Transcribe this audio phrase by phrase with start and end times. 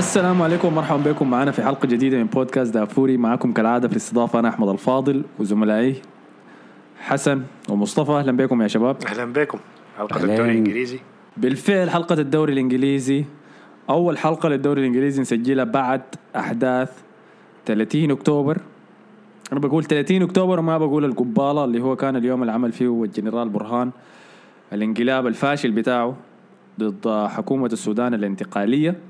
[0.00, 3.16] السلام عليكم ومرحبا بكم معنا في حلقة جديدة من بودكاست دافوري.
[3.16, 5.94] معكم كالعادة في الاستضافة أنا أحمد الفاضل وزملائي
[7.00, 8.12] حسن ومصطفى.
[8.12, 8.96] أهلا بكم يا شباب.
[9.06, 9.58] أهلا بكم.
[9.98, 10.32] حلقة أهلاً.
[10.32, 10.98] الدوري الإنجليزي.
[11.36, 13.24] بالفعل حلقة الدوري الإنجليزي.
[13.90, 16.02] أول حلقة للدوري الإنجليزي نسجلها بعد
[16.36, 16.90] أحداث
[17.66, 18.58] 30 أكتوبر.
[19.52, 23.48] أنا بقول 30 أكتوبر وما بقول القبالة اللي هو كان اليوم اللي عمل فيه الجنرال
[23.48, 23.90] برهان
[24.72, 26.16] الانقلاب الفاشل بتاعه
[26.80, 29.09] ضد حكومة السودان الانتقالية.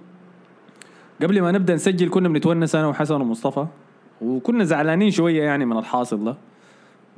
[1.22, 3.66] قبل ما نبدأ نسجل كنا بنتونس أنا وحسن ومصطفى.
[4.22, 6.36] وكنا زعلانين شوية يعني من الحاصل ده.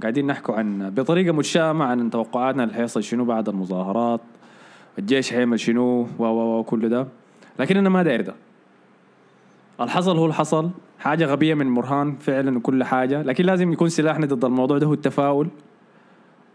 [0.03, 4.21] قاعدين نحكوا عن بطريقة متشائمة عن توقعاتنا اللي حيحصل شنو بعد المظاهرات
[4.99, 7.07] الجيش حيعمل شنو و و و ده.
[7.59, 8.35] لكن أنا ما داير ده.
[9.81, 10.71] الحصل هو الحصل.
[10.99, 13.23] حاجة غبية من مرهان فعلا وكل حاجة.
[13.23, 15.49] لكن لازم يكون سلاحنا ضد الموضوع ده هو التفاؤل.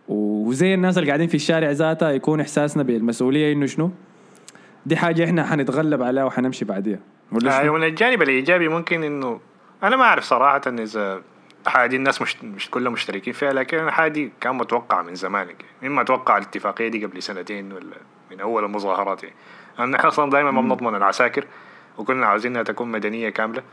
[0.07, 3.91] وزي الناس اللي قاعدين في الشارع ذاتها يكون إحساسنا بالمسؤولية إنه شنو؟
[4.85, 6.99] دي حاجة إحنا حنتغلب عليها وحنمشي بعديها.
[7.31, 9.39] ولا؟ آه من الجانب الإيجابي ممكن إنه
[9.83, 11.21] أنا ما أعرف صراحة إذا
[11.67, 15.47] حاجة دي الناس مش مش كلهم مشتركين فيها لكن الحاجة دي كان متوقع من زمان.
[15.83, 17.97] اما أتوقع الاتفاقية دي قبل سنتين ولا
[18.31, 19.35] من أول المظاهرات يعني
[19.79, 21.45] إحنا أصلا دائما ما بنضمن العساكر
[21.97, 23.63] وكنا عاوزينها تكون مدنية كاملة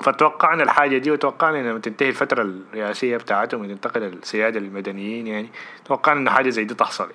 [0.00, 5.48] فتوقعنا الحاجة دي وتوقعنا لما تنتهي الفترة الرئاسية بتاعتهم وتنتقل السيادة للمدنيين يعني
[5.84, 7.14] توقعنا إنه حاجة زي دي تحصل يعني.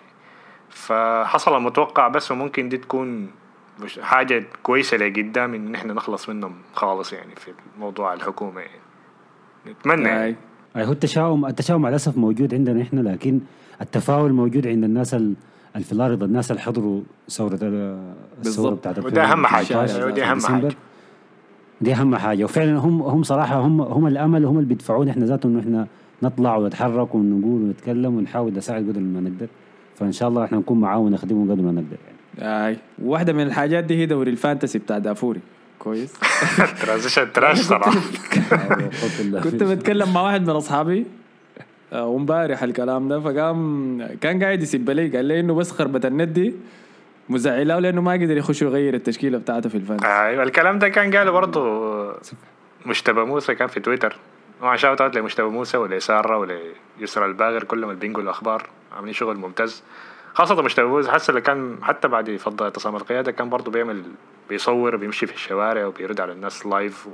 [0.69, 3.31] فحصل المتوقع بس وممكن دي تكون
[3.83, 8.79] مش حاجة كويسة لقدام إن إحنا نخلص منهم خالص يعني في موضوع الحكومة يعني
[9.67, 10.35] نتمنى يعني.
[10.77, 13.39] هو التشاؤم التشاؤم مع الأسف موجود عندنا إحنا لكن
[13.81, 15.15] التفاؤل موجود عند الناس
[15.81, 18.73] في الأرض الناس اللي حضروا ثورة ال- الثورة بالضبط.
[18.79, 19.61] بتاعت وده أهم حاجة.
[19.61, 20.39] 2019 أيوة، دي أهم.
[20.39, 20.75] حاجة.
[21.81, 25.51] دي أهم حاجة وفعلا هم هم صراحة هم هم الأمل هم اللي بيدفعونا إحنا ذاتهم
[25.51, 25.87] انه إحنا
[26.23, 29.47] نطلع ونتحرك ونقول ونتكلم ونحاول نساعد قدر ما نقدر
[29.95, 33.83] فإن شاء الله إحنا نكون معاهم ونخدمهم قدر ما نقدر يعني هاي واحدة من الحاجات
[33.83, 35.39] دي هي دوري ال fantasy بتاع دافوري.
[35.79, 36.13] كويس.
[36.81, 37.91] transition trash صراحة.
[39.43, 41.05] كنت بتكلم مع واحد من أصحابي
[41.93, 46.27] آه، ومبارح الكلام ده فقام كان قاعد يسب لي قال لي إنه بس خربة النت
[46.29, 46.55] دي
[47.29, 50.07] مزعلاه لأنه ما قدر يخش يغير التشكيلة بتاعته في ال fantasy.
[50.07, 51.61] أيوة الكلام ده كان قاله برضه
[52.85, 54.15] مجتبى موسى كان في تويتر.
[54.61, 59.83] طبعا shout out لمجتبى موسى ولسارة وليسرى الباغر كلهم اللي بينقلوا الأخبار عاملين شغل ممتاز.
[60.35, 64.03] خاصة موسى حاسس اللي كان حتى بعد فض اعتصام القيادة كان برضه بيعمل
[64.49, 67.07] بيصور وبيمشي في الشوارع وبيرد على الناس live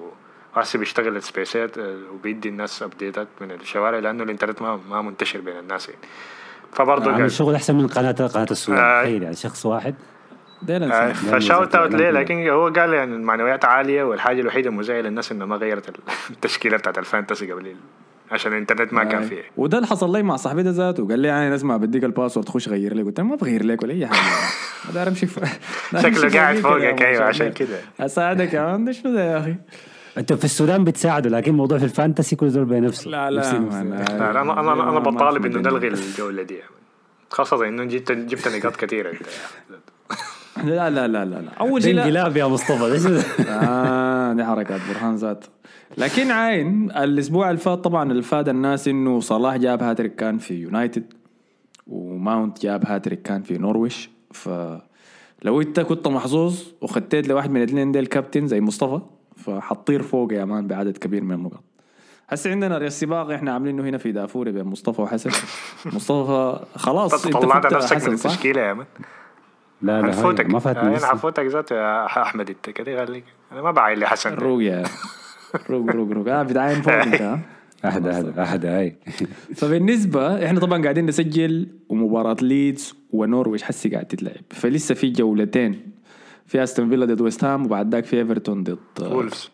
[0.55, 5.41] وهسه بيشتغل ال spaceات آه، وبيدي الناس updateات من الشوارع لأنه الإنترنت ما ما منتشر
[5.41, 6.01] بين الناس يعني
[6.71, 9.01] فبرضه عامل شغل أحسن من قناه قناة السودان آه.
[9.01, 9.95] تخيل يعني شخص واحد
[10.69, 11.13] آه،.
[11.13, 15.45] ف shout out ليه لكن هو قال يعني المعنويات عالية والحاجة الوحيدة المزعجة للناس إنه
[15.45, 15.95] ما غيرت ال-
[16.35, 17.75] التشكيلة بتاعت ال fantasy قبل
[18.31, 19.29] عشان الإنترنت ما كان هاي.
[19.29, 19.41] فيه.
[19.57, 21.07] وده اللي حصل لي مع صاحبي ده ذاته.
[21.07, 23.03] قال لي أنا اسمع بديك ال password خش غير لي.
[23.03, 24.19] قلت له ما بغير لك ولا أي حاجة.
[24.87, 25.27] ما داير امشي
[26.03, 27.77] شكله قاعد فوقك أيوه عشان كده.
[27.99, 29.55] أساعدك يا man ده شنو ده يا أخي؟
[30.17, 33.11] انت في السودان بتساعده لكن موضوع في ال fantasy كل زول بنفسه.
[33.11, 35.87] لا لا أنا أنا أنا بطالب إنه نلغي.
[35.87, 36.59] الجولة دي.
[37.29, 39.21] خاصة إنه جبت جبت نقاط كثيرة أنت.
[40.63, 41.51] لا لا لا لا لا.
[41.59, 43.19] أول شيء انقلاب يا مصطفى؟
[43.49, 45.45] آه دي حركات برهان ذات.
[45.97, 50.53] لكن عاين الأسبوع اللي فات طبعا اللي فات الناس إنه صلاح جاب هاتريك كان في
[50.53, 51.13] يونايتد
[51.87, 54.09] وماونت جاب هاتريك كان في نورويش.
[54.33, 59.01] فلو أنت كنت محظوظ وخديت لواحد من الاثنين ديل كابتن زي مصطفى
[59.37, 61.63] فحتطير فوق يا man بعدد كبير من النقاط
[62.29, 65.29] هسه عندنا السباق إحنا عاملينه هنا في دافوري بين مصطفى وحسن.
[65.95, 68.85] مصطفى خلاص أنت طلعت نفسك من؟ التشكيلة يا مان.
[69.81, 70.07] لا لا
[70.47, 71.05] ما فاتني أنا.
[71.05, 74.83] حفوتك ذاته يا أحمد أنت كده خليك أنا ما بعين لي حسن روق يا
[75.69, 77.39] روق روق روق آه بتعاين فوق أنت ها
[77.85, 78.95] أحد أحد أحد هاي.
[79.59, 84.41] فبالنسبة إحنا طبعا قاعدين نسجل ومباراة ليدز ونورويش حسي قاعد تتلعب.
[84.49, 85.81] فلسه في جولتين.
[86.45, 89.49] في أستون فيلا ضد ويست هام وبعد ذاك في إيفرتون ضد وولفز.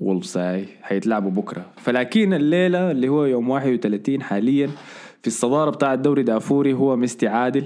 [0.00, 0.66] وولفز هاي.
[0.82, 1.66] حيتلعبوا بكرة.
[1.76, 4.66] فلكن الليلة اللي هو يوم 31 حاليا
[5.22, 7.64] في الصدارة بتاع الدوري دافوري هو ميستي عادل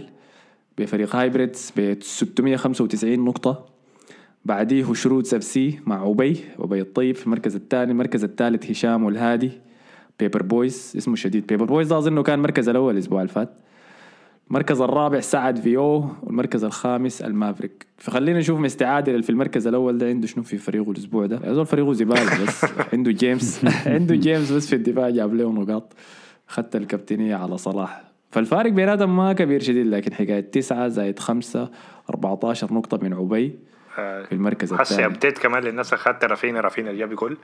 [0.79, 3.76] بفريق هايبريدز ب 695 نقطة.
[4.47, 7.93] بعديه شرود سبسي مع عبي عبي الطيب في المركز الثاني.
[7.93, 9.51] المركز الثالث هشام والهادي.
[10.19, 13.51] Paper Boys اسمه شديد Paper Boys ده اظنه كان المركز الأول الأسبوع اللي فات.
[14.49, 17.87] المركز الرابع سعد فيو والمركز الخامس المافريك.
[17.99, 20.07] فخلينا نشوف مستعادل اللي في المركز الأول ده.
[20.07, 22.65] عنده شنو في فريقه الأسبوع ده؟ هذول فريقه زبالة بس.
[22.93, 23.65] عنده جيمس.
[23.87, 25.93] عنده جيمس بس في الدفاع جاب له نقاط.
[26.47, 28.05] خدت الكابتنية على صلاح.
[28.31, 31.71] فالفارق بيناتهم ما كبير شديد لكن حكاية تسعة زائد خمسة
[32.11, 33.67] 14 نقطة من عبي
[33.97, 35.07] في المركز حسي الثاني.
[35.07, 37.39] update كمان للناس اخذت رافينا رافينا جاب جول.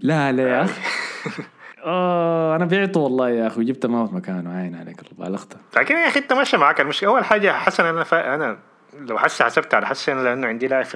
[0.00, 0.80] لا لا يا أخي.
[1.84, 6.08] آه أنا بعته والله يا أخي وجبت موت مكانه عين عليك الله بالغته لكن يا
[6.08, 8.34] أخي أنت ماشي معك المشكلة أول حاجة حسن أنا فا...
[8.34, 8.58] أنا
[9.00, 10.86] لو حسي حسبت على حسن لأنه عندي لاعب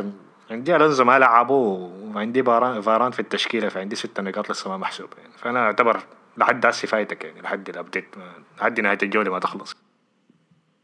[0.51, 5.09] عندي ألونزو ما لعبوا وعندي فاران فاران في التشكيلة فعندي ست نقاط لسه ما محسوب
[5.19, 6.01] يعني فأنا أعتبر
[6.37, 8.15] لحد هسه فايتك يعني لحد ال update
[8.59, 9.77] لحد نهاية الجولة ما تخلص.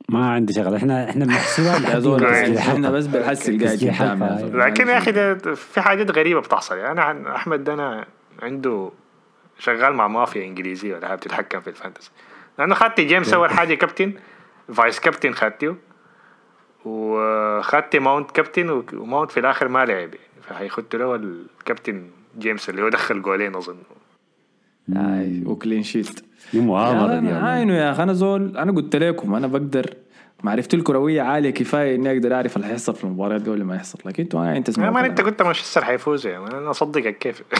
[0.08, 1.76] ما عندي شغل إحنا إحنا بنحسبها
[2.58, 2.90] إحنا.
[2.90, 3.06] بس
[3.90, 4.38] حلقة.
[4.38, 4.60] زول.
[4.60, 8.06] لكن يا أخي في حاجات غريبة بتحصل يعني أنا أحمد ده أنا
[8.42, 8.90] عنده
[9.58, 12.10] شغال مع مافيا إنجليزية ولا بتتحكم في ال fantasy
[12.58, 14.12] لأنه خدت جيمس أول حاجة captain
[14.74, 15.76] vice captain خدته
[16.84, 22.88] وخدت ماونت كابتن وماونت في الآخر ما لعب يعني فحيخدت له الكابتن جيمس اللي هو
[22.88, 23.78] دخل جولين أظن
[24.96, 26.20] اي و clean sheet.
[26.52, 27.44] دي مؤامرة دي يا يا man.
[27.44, 29.94] عينه يا أخي أنا زول أنا قلت لكم أنا بقدر
[30.42, 34.22] معرفتي الكرويه عالية كفاية إني أقدر أعرف اللي حيحصل في المباريات ولا ما يحصل لكن
[34.22, 37.42] أنتوا ما انت man أنت قلت مانشستر حيفوز يا man أنا أصدقك كيف.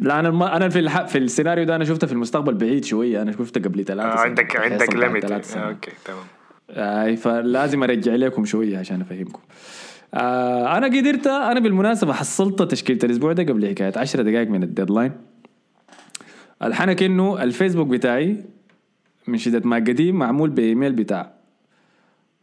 [0.00, 0.56] لا أنا.
[0.56, 1.06] أنا في الح...
[1.06, 3.22] في السيناريو ده أنا شفته في المستقبل بعيد شوية.
[3.22, 6.24] أنا شفته قبل ثلاثة آه، عندك عندك limit ثلاث سنوات okay تمام.
[7.04, 9.40] أي فلازم أرجع لكم شوية عشان أفهمكم.
[10.14, 14.68] آه أنا قدرت أنا بالمناسبة حصلت تشكيلة الأسبوع ده قبل حكاية 10 دقائق من ال
[14.68, 15.12] deadline
[16.62, 18.36] الحنك إنه الفيسبوك بتاعي
[19.26, 21.32] من شدة ما قديم معمول بإيميل بتاع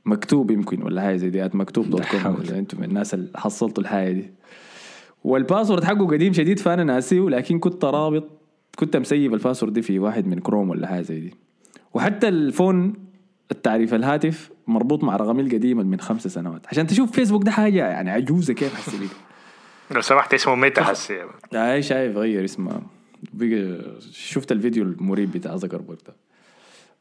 [0.06, 2.36] مكتوب يمكن ولا حاجة زي دي مكتوب dot com.
[2.40, 4.32] ولا أنتم من الناس اللي حصلتوا الحاجة دي.
[5.24, 8.28] وال password حقه قديم شديد فأنا ناسيه لكن كنت رابط
[8.76, 11.34] كنت مسيب ال password دي في واحد من كروم ولا حاجة زي دي.
[11.94, 12.94] وحتى ال phone
[13.52, 16.62] التعريف الهاتف مربوط مع رقمي القديم من خمس سنوات.
[16.68, 19.08] عشان تشوف فيسبوك ده حاجة يعني عجوزة كيف حسي
[19.92, 20.82] لو سمحت اسمه ميتا
[21.54, 21.62] man.
[21.62, 22.82] أي شايف غير اسمه.
[23.34, 23.82] بقى
[24.12, 26.16] شفت الفيديو المريب بتاع زكربرج ده.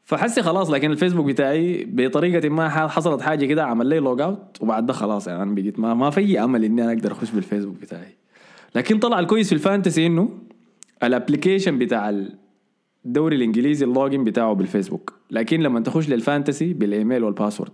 [0.05, 4.85] فحسي خلاص لكن الفيسبوك بتاعي بطريقة ما حصلت حاجة كده عمل لي log out وبعد
[4.85, 8.15] ده خلاص يعني أنا بقيت ما, ما في أمل إني أنا أقدر أخش بالفيسبوك بتاعي.
[8.75, 10.29] لكن طلع الكويس في ال fantasy إنه
[11.03, 12.09] ال application بتاع
[13.09, 15.13] الدوري الإنجليزي ال login بتاعه بالفيسبوك.
[15.31, 17.71] لكن لما تخش لل fantasy بالإيميل وال password.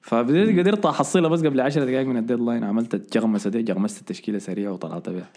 [0.00, 2.64] فبديت قدرت احصلها بس قبل 10 دقائق من ال deadline.
[2.64, 5.30] عملت الجغمسه دي جغمست التشكيلة سريعة وطلعت بها.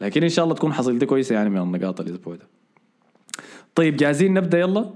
[0.00, 2.46] لكن إن شاء الله تكون حصلتي كويسة يعني من النقاط الأسبوع ده.
[3.74, 4.90] طيب جاهزين نبدأ؟ يلا.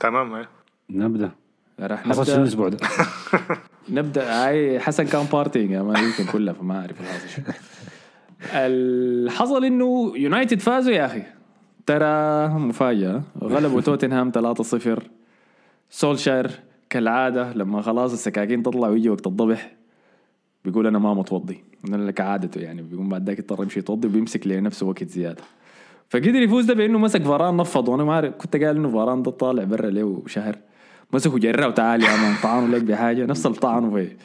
[0.00, 0.48] تمام إيه.
[0.90, 1.30] نبدأ.
[1.80, 2.36] راح نبدأ.
[2.36, 2.78] الأسبوع ده؟
[3.88, 4.46] نبدأ.
[4.46, 6.96] هاي حسن كان بارتينج يا ما يمكن كلها فما أعرف
[8.54, 11.35] الحاصل إنه يونايتد فازوا يا أخي.
[11.86, 15.00] ترى مفاجاه غلبوا توتنهام 3-0
[15.90, 16.50] سولشاير
[16.90, 19.72] كالعادة لما خلاص السكاكين تطلع ويجي وقت الضبح
[20.64, 21.64] بيقول أنا ما متوضي.
[21.88, 25.42] من كعادته يعني بيقوم بعد ذاك يضطر يمشي يتوضي وبيمسك لنفسه وقت زيادة.
[26.10, 27.88] فقدر يفوز ده بإنه مسك فاران نفض.
[27.88, 30.56] وأنا ما عارف كنت قال إنه فاران ده طالع برا له شهر
[31.12, 32.34] مسكه جراه وتعال يا مان.
[32.42, 33.26] طعنوا لك بحاجة.
[33.26, 34.16] نفس اللي طعنوا في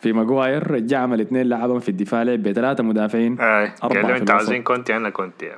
[0.00, 0.70] في ماجواير.
[0.70, 2.22] رجع عمل اثنين لعبهم في الدفاع.
[2.22, 3.36] لعب بثلاثة مدافعين.
[3.82, 4.30] له في أنت.
[4.30, 5.56] عاوزين كونتي أنا كونتي يا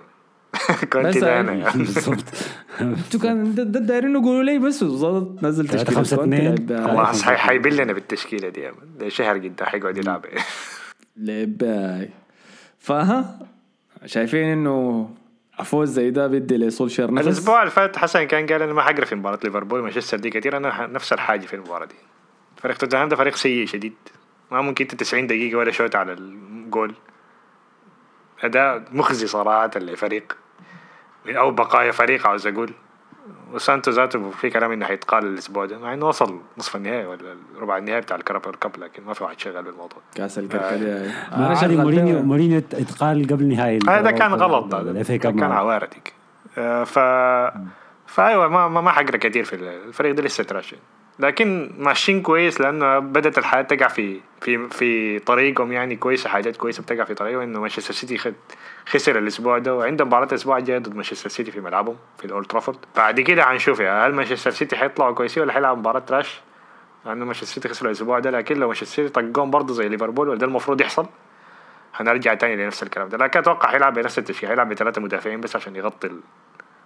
[0.94, 1.70] ده أنا.
[1.74, 2.24] بالضبط
[2.80, 6.54] أنتوا كان ده- دايرين يقولوا لي بس وظبط نزل تشكيلة خمسة كونتي اتنين.
[6.54, 6.86] لعب بها.
[6.86, 8.70] والله حي- حيبل لنا بالتشكيلة دي.
[8.98, 10.26] ده شهر قدام حيقعد يلعب
[11.16, 11.62] لعب.
[12.78, 13.38] فها
[14.06, 15.10] شايفين إنه
[15.64, 19.04] فوز زي ده بدي لسولشير نفس الأسبوع اللي فات حسن كان قال أنا ما حقرا
[19.04, 21.94] في مباراة ليفربول ومانشستر دي كثير أنا نفس الحاجة في المباراة دي
[22.56, 23.92] فريق توتنهام ده فريق سيء شديد
[24.52, 26.94] ما ممكن إنت 90 دقيقة ولا shot على الجول
[28.42, 30.36] أداء مخزي صراحة لفريق
[31.26, 32.70] من أو بقايا فريق عاوز أقول.
[33.52, 35.78] وسانتو ذاته في كلام إنه حيتقال الأسبوع ده.
[35.78, 39.24] مع إنه وصل نصف النهائي ولا ربع النهائي بتاع ال Carabao Cup لكن ما في
[39.24, 39.98] واحد شغال بالموضوع.
[40.14, 44.92] كأس الكركديه ما أنا عادي مورينيو شغلت مورينيو اتقال قبل نهاية هذا كان غلط هذا.
[44.92, 45.52] ده cup كان.
[45.52, 46.12] عوارة ديك
[46.58, 46.98] آه، ف
[48.06, 50.76] فأيوة ما ما, ما حقرا كثير في الفريق ده لسه trash
[51.18, 56.82] لكن ماشيين كويس لأنه بدأت الحياة تقع في في في طريقهم يعني كويسة حاجات كويسة
[56.82, 57.40] بتقع في طريقهم.
[57.42, 58.34] إنه مانشستر سيتي خد
[58.86, 62.78] خسر الأسبوع ده وعندهم مباراة الأسبوع الجاي ضد مانشستر سيتي في ملعبهم في الأولد ترافورد.
[62.96, 66.40] بعد كده حنشوف يا هل مانشستر سيتي حيطلعوا كويسين ولا حيلعبوا مباراة trash
[67.06, 70.46] لأنه مانشستر سيتي خسر الأسبوع ده لكن لو مانشستر سيتي طقهم برضه زي ليفربول وده
[70.46, 71.06] المفروض يحصل
[71.94, 73.18] هنرجع تاني لنفس الكلام ده.
[73.18, 76.10] لكن أتوقع حيلعب بنفس التشكيل حيلعب بثلاثة مدافعين بس عشان يغطي.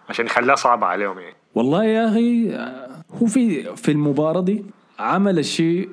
[0.08, 1.36] عشان يخليها صعبة عليهم يعني.
[1.54, 2.56] والله يا أخي
[3.22, 4.64] هو في في المباراة دي
[4.98, 5.88] عمل الشيء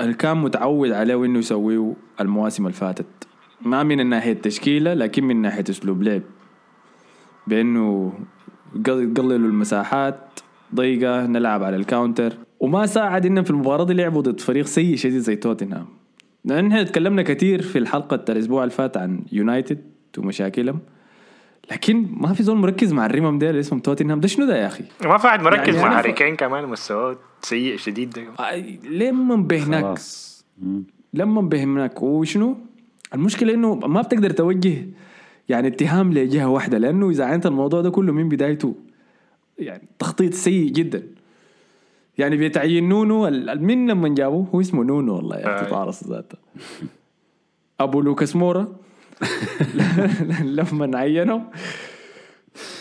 [0.00, 3.06] اللي كان متعود عليه انه يسويه المواسم اللي فاتت.
[3.62, 6.22] ما من ناحية تشكيلة لكن من ناحية أسلوب لعب.
[7.46, 8.12] بإنه
[8.76, 10.40] يقللوا المساحات
[10.74, 12.32] ضيقة نلعب على الكاونتر.
[12.60, 15.86] وما ساعد إنهم في المباراة دي لعبوا ضد فريق سيء شديد زي توتنهام.
[16.44, 19.78] لأن إحنا تكلمنا كثير في الحلقة الأسبوع اللي فات عن يونايتد
[20.18, 20.78] ومشاكلهم.
[21.70, 24.20] لكن ما في زول مركز مع الرمم ده اللي اسمه توتنهام.
[24.20, 27.16] ده شنو ده يا أخي؟ ما في واحد مركز يعني مع هاري كين كمان مستواه
[27.42, 28.22] سيء شديد ده.
[28.48, 29.98] آي، لما بهناك.
[31.14, 32.56] لما بهناك وشنو؟
[33.14, 34.86] المشكلة إنه ما بتقدر توجه
[35.48, 38.74] يعني اتهام لجهة واحدة لأنه إذا عينت الموضوع ده كله من بدايته
[39.58, 41.02] يعني تخطيط سيء جدا.
[42.18, 45.70] يعني بيتعين نونو من لما جابوه؟ هو اسمه نونو والله يا أخي آه.
[45.70, 46.38] طارس ذاته.
[47.80, 48.68] أبو لوكاس مورا.
[50.56, 51.42] لما عينه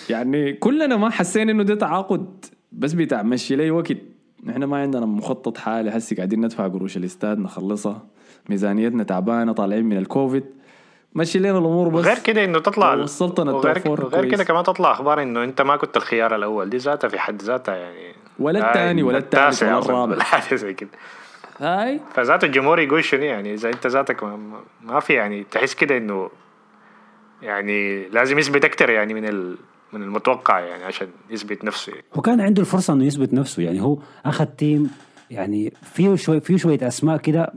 [0.09, 3.97] يعني كلنا ما حسينا إنه ده تعاقد بس بتاع مشي لي وقت.
[4.43, 8.07] نحن ما عندنا مخطط حالي هسي قاعدين ندفع قروش الاستاد نخلصها.
[8.49, 10.43] ميزانيتنا تعبانة طالعين من الكوفيد.
[11.15, 12.05] مشي لنا الأمور بس.
[12.05, 14.25] غير كده إنه تطلع وصلتنا وغير, وغير.
[14.25, 16.69] كده كمان تطلع أخبار إنه أنت ما كنت الخيار الأول.
[16.69, 18.15] دي ذاتها في حد ذاتها يعني.
[18.39, 20.19] ولا آه، الثاني ولا الثالث ولا الرابع.
[20.23, 20.89] حاجة زي كده.
[21.59, 25.73] هاي؟ فذات الجمهور يقول شنو يعني؟ إذا أنت ذاتك ما, ما- ما في يعني تحس
[25.75, 26.29] كده إنه
[27.41, 29.57] يعني لازم يثبت أكتر يعني من ال
[29.93, 31.91] من المتوقع يعني عشان يثبت نفسه.
[31.91, 32.03] يعني.
[32.13, 34.91] هو كان عنده الفرصة إنه يثبت نفسه يعني هو أخذ team
[35.31, 37.53] يعني فيه شوي فيه شوية أسماء كده.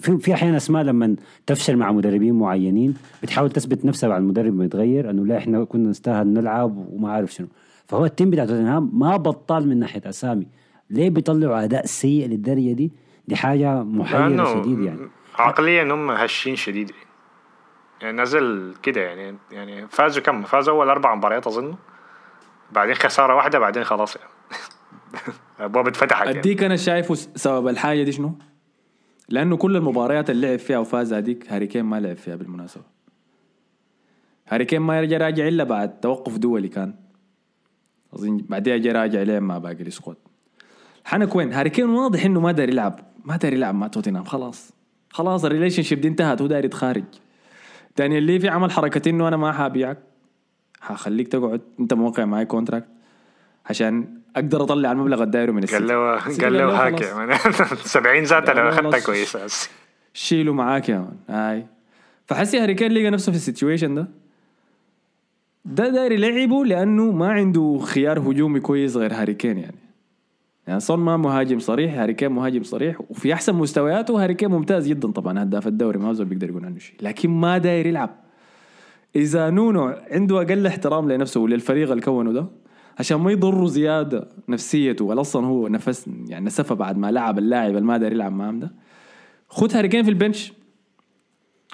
[0.00, 1.16] في في أحيانا أسماء لما
[1.46, 5.88] تفشل مع مدربين معينين بتحاول تثبت نفسها مع المدرب ما يتغير إنه لا إحنا كنا
[5.90, 7.46] نستاهل نلعب وما عارف شنو.
[7.86, 10.46] فهو ال team بتاع توتنهام ما بطال من ناحية أسامي.
[10.90, 12.92] ليه بيطلعوا أداء سيء للدرجة دي؟
[13.28, 15.08] دي حاجة محيرة لأنه شديد يعني.
[15.34, 16.90] عقليا هم هشين شديد.
[16.90, 17.02] يعني.
[18.00, 21.74] يعني نزل كده يعني يعني فازوا كم؟ فازوا أول أربع مباريات أظن.
[22.72, 24.28] بعدين خسارة واحدة بعدين خلاص يعني.
[25.60, 26.38] ابواب اتفتحت يعني.
[26.38, 28.38] أديك أنا شايفه سبب الحاجة دي شنو؟
[29.28, 32.84] لأنه كل المباريات اللي لعب فيها وفاز هذيك هاري كين ما لعب فيها بالمناسبة.
[34.48, 36.94] هاري كين ما يرجع راجع إلا بعد توقف دولي كان.
[38.14, 40.16] أظن بعدها جا راجع لين مع باقي ال squad.
[41.04, 43.07] حنك وين؟ هاري كين واضح إنه ما داري يلعب.
[43.28, 44.70] ما داري يلعب مع توتنهام خلاص.
[45.10, 47.04] خلاص ال relationship دي انتهت هو داري يتخارج.
[47.96, 49.98] دانيال ليفي عمل حركة إنه أنا ما حابيعك.
[50.80, 52.88] حخليك تقعد أنت موقع معي contract
[53.66, 56.86] عشان أقدر أطلع المبلغ الدايره من السيتي قال له قال له.
[56.86, 57.34] هاك يعني
[57.84, 59.00] 70 ذاتها قال لو أخذتها.
[59.00, 59.68] كويسه
[60.14, 61.16] شيلوا معاك يا man.
[61.28, 61.66] هاي.
[62.26, 64.08] فحسي هاري كين لقى نفسه في ال situation ده.
[65.64, 69.87] ده داير يلعبه لأنه ما عنده خيار هجومي كويس غير هاري كين يعني.
[70.68, 74.88] يعني صون ما مهاجم صريح هاري كين مهاجم صريح وفي أحسن مستوياته هاري كين ممتاز
[74.88, 75.42] جدا طبعا.
[75.42, 76.96] هداف الدوري ما زول بيقدر يقول عنه شيء.
[77.02, 78.10] لكن ما داير يلعب.
[79.16, 82.46] إذا نونو عنده أقل احترام لنفسه وللفريق اللي كونه ده
[82.98, 87.70] عشان ما يضره زيادة نفسيته ولا أصلا هو نفس يعني نسفه بعد ما لعب اللاعب
[87.70, 88.74] اللي ما داير يلعب معاه ده.
[89.48, 90.52] خد هاري كين في ال bench.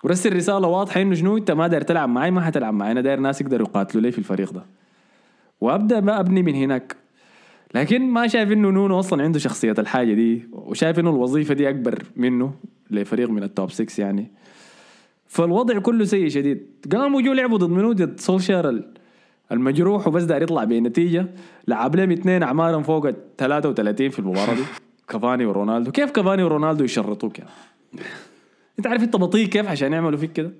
[0.05, 2.93] ورسل رسالة واضحة إنه شنو أنت ما داير تلعب معي ما حتلعب معي.
[2.93, 4.67] أنا داير ناس يقدروا يقاتلوا لي في الفريق ده.
[5.61, 7.04] وأبدأ بقى أبني من هناك.
[7.75, 12.03] لكن ما شايف إنه نونو أصلا عنده شخصية الحاجة دي وشايف إنه الوظيفة دي أكبر
[12.17, 12.55] منه
[12.91, 14.31] لفريق من ال top 6 يعني.
[15.27, 16.67] فالوضع كله سيء شديد.
[16.93, 18.95] قاموا جو لعبوا ضد منو؟ ضد سولشار ال-
[19.53, 21.27] المجروح وبس داير يطلع بنتيجة.
[21.69, 24.63] لعب لهم اثنين أعمارهم فوق ال 33 في المباراة دي.
[25.09, 25.91] كافاني ورونالدو.
[25.91, 27.51] كيف كافاني ورونالدو يشرطوك يعني؟
[28.79, 30.53] انت عارف انت بطيء كيف عشان يعملوا فيك كده.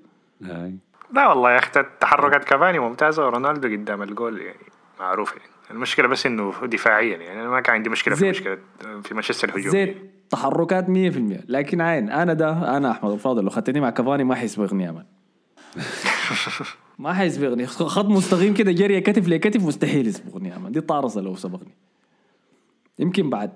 [1.13, 1.69] لا والله يا أخي
[1.99, 4.57] تحركات كافاني ممتازة ورونالدو قدام الجول يعني
[4.99, 5.49] معروف يعني.
[5.71, 8.29] المشكلة بس إنه دفاعيا يعني أنا ما كان عندي مشكلة في.
[8.29, 8.57] مشكلة
[9.03, 9.97] في مانشستر الهجوم زيت
[10.29, 10.89] تحركات 100%
[11.47, 15.05] لكن عين أنا ده أنا أحمد الفاضل لو خدتني مع كافاني ما حيسبقني يا مان
[16.99, 17.67] ما حيسبقني.
[17.67, 21.75] خط مستقيم كده جري كتف لكتف مستحيل يسبقني يا man دي طارصه لو سبقني.
[22.99, 23.51] يمكن بعد.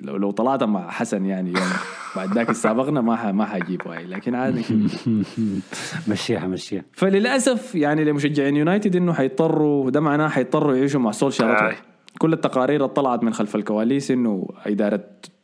[0.00, 1.68] لو لو طلعت مع حسن يعني يوم
[2.16, 4.62] بعد ذاك سابقنا ما ح- ما حجيبه هاي لكن عادي.
[6.08, 11.68] مشيها مشيها فللأسف يعني لمشجعين يونايتد إنه حيضطروا ده معناه حيضطروا يعيشوا مع سولشار.
[11.70, 11.76] آي.
[12.18, 15.00] كل التقارير اللي طلعت من خلف الكواليس إنه إدارة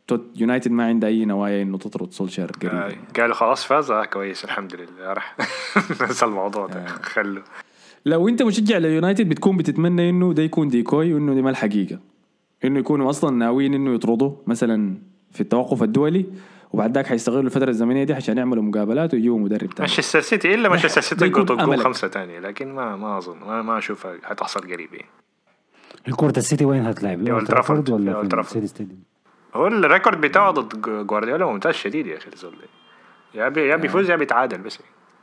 [0.08, 2.96] توت- يونايتد ما عندها أي نوايا إنه تطرد سولشار قريب آه، يعني.
[3.20, 5.36] قالوا خلاص فاز آه كويس الحمد لله راح
[6.02, 7.42] ننسى الموضوع ده خلوا
[8.06, 11.98] لو أنت مشجع ليونايتد بتكون بتتمنى إنه ده يكون decoy وإنه دي ما الحقيقة
[12.66, 14.98] إنه يكونوا أصلا ناويين إنه يطردوا مثلا
[15.32, 16.26] في التوقف الدولي
[16.72, 20.68] وبعد ذاك حيستغلوا الفترة الزمنية دي عشان يعملوا مقابلات ويجيبوا مدرب تاني مانشستر سيتي إلا
[20.68, 21.80] مانشستر سيتي أملك.
[21.80, 25.08] خمسة ثانية لكن ما ما أظن ما, ما اشوفها حتحصل قريب يعني.
[26.08, 27.90] الكرة السيتي وين هتلعب؟ أولد ترافورد.
[27.90, 28.88] ولا أولد في ترافورد.
[29.54, 32.54] هو ال record بتاعه ضد جوارديولا ممتاز شديد يا أخي الزول.
[33.34, 34.78] يا بي يا بيفوز يا بيتعادل بس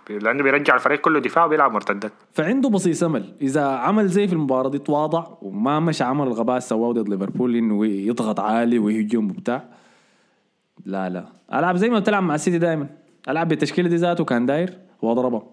[0.09, 4.69] لأنه بيرجع الفريق كله دفاع وبيلعب مرتدات فعنده بصيص امل إذا عمل زي في المباراة
[4.69, 9.63] دي تواضع وما مشى عمل الغباء سواه ضد ليفربول إنه يضغط عالي ويهجم وبتاع
[10.85, 11.25] لا لا.
[11.53, 12.87] ألعب زي ما بتلعب مع السيتي دائما
[13.29, 15.43] ألعب بالتشكيلة دي ذاته كان داير واضربه.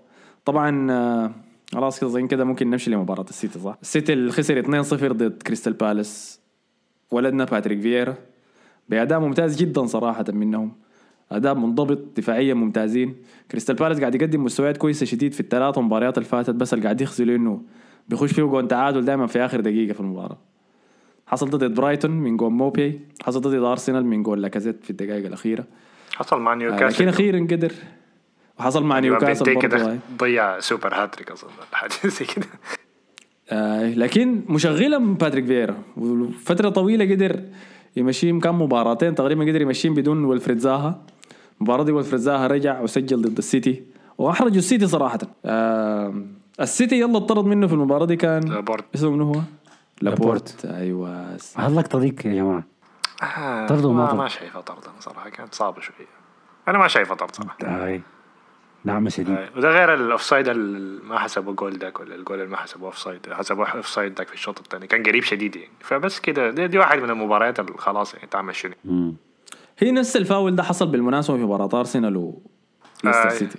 [0.44, 1.30] طبعا آه،
[1.72, 6.40] خلاص كده كده ممكن نمشي لمباراة السيتي صح؟ السيتي اللي خسر 2-0 ضد كريستال بالاس.
[7.10, 8.14] ولدنا باتريك فييرا.
[8.88, 10.72] بأداء ممتاز جدا صراحة منهم.
[11.32, 13.14] أداء منضبط دفاعيا ممتازين.
[13.50, 17.00] كريستال بالاس قاعد يقدم مستويات كويسة شديد في الثلاث مباريات اللي فاتت بس اللي قاعد
[17.00, 17.62] يخزلوا إنه
[18.08, 20.38] بيخش فيه جون تعادل دائما في آخر دقيقة في المباراة.
[21.26, 25.64] حصل ضد برايتون من جول موباي حصل ضد أرسنال من جول لاكازيت في الدقائق الأخيرة.
[26.14, 26.94] حصل مع آه، نيوكاسل.
[26.94, 27.72] لكن أخيرا قدر.
[28.58, 29.98] وحصل مع نيوكاسل بنتيكي برضه هاي.
[30.18, 32.46] ضيع super hat-trick أظن حاجة زي كده.
[33.50, 35.76] آه لكن مشغله من باتريك فييرا.
[35.96, 37.40] وفترة طويلة قدر
[37.96, 41.02] يمشيهم كان مباراتين تقريبا قدر يمشيهم بدون ولفريد زاها.
[41.60, 43.82] المباراه دي ولفريد زاها رجع وسجل ضد السيتي.
[44.18, 45.18] وأحرجوا السيتي صراحة.
[45.44, 46.14] آه
[46.60, 48.84] السيتي اللي اطرد منه في المباراة دي كان لابورت.
[48.94, 49.40] اسمه منو هو؟
[50.02, 50.02] لابورت.
[50.02, 50.64] لابورت.
[50.64, 51.36] أيوه.
[51.56, 52.64] هاللقطه ديك يا جماعة.
[53.22, 54.18] آه طرد وما ما, طرد.
[54.18, 55.28] ما شايفها طرد أنا صراحة.
[55.28, 56.06] كانت صعبة شوية.
[56.68, 57.56] أنا ما شايفها طرد صراحة.
[57.62, 58.00] هاي.
[58.84, 62.50] ناعمة شديد آه، وده غير ال offside اللي ما حسبوا جول داك ولا الجول اللي
[62.50, 63.32] ما حسبوا offside.
[63.32, 64.86] حسبوا offside داك في الشوط الثاني.
[64.86, 65.72] كان قريب شديد يعني.
[65.80, 66.50] فبس كده.
[66.50, 68.74] دي, دي واحد من المباريات اللي خلاص يعني تعمل شنو.
[69.80, 73.28] هي نفس الفاول ده حصل بالمناسبة في مباراة أرسنال وليستر آه.
[73.28, 73.58] سيتي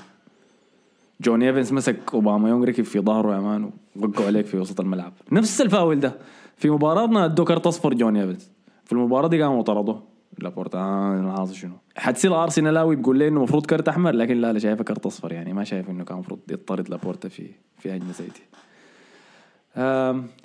[1.21, 5.13] جوني إيفنز مسك أوباميانغ ركب في ظهره يا man ووقعوا عليك في وسط الملعب.
[5.31, 6.15] نفس الفاول ده.
[6.57, 8.51] في مباراتنا ادوا كرت أصفر جوني إيفنز.
[8.85, 10.03] في المباراة دي قاموا طردوه.
[10.39, 11.73] لابورتا آه أنا عاوز شنو.
[11.97, 15.53] حتصير أرسنالاوي بقول لي إنه المفروض كرت أحمر لكن لا لا شايفه كرت أصفر يعني.
[15.53, 17.47] ما شايف إنه كان المفروض يطرد لابورتا في
[17.77, 18.41] في هجمة زي دي.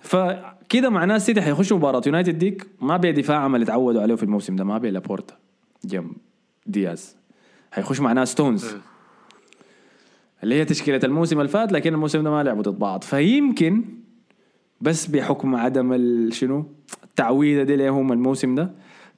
[0.00, 2.66] فكده معناه السيتي حيخش مباراة يونايتد ديك.
[2.80, 4.64] ما بيه دفاع اللي تعودوا عليه في الموسم ده.
[4.64, 5.34] ما بيه لابورتا.
[5.34, 5.45] جنب
[6.66, 7.16] دياز.
[7.72, 8.76] حيخش معناه ستونز
[10.42, 13.84] اللي هي تشكيلة الموسم اللي فات لكن الموسم ده ما لعبوا ضد بعض فيمكن
[14.80, 16.66] بس بحكم عدم شنو؟
[17.04, 18.70] التعويذه دي لهم الموسم ده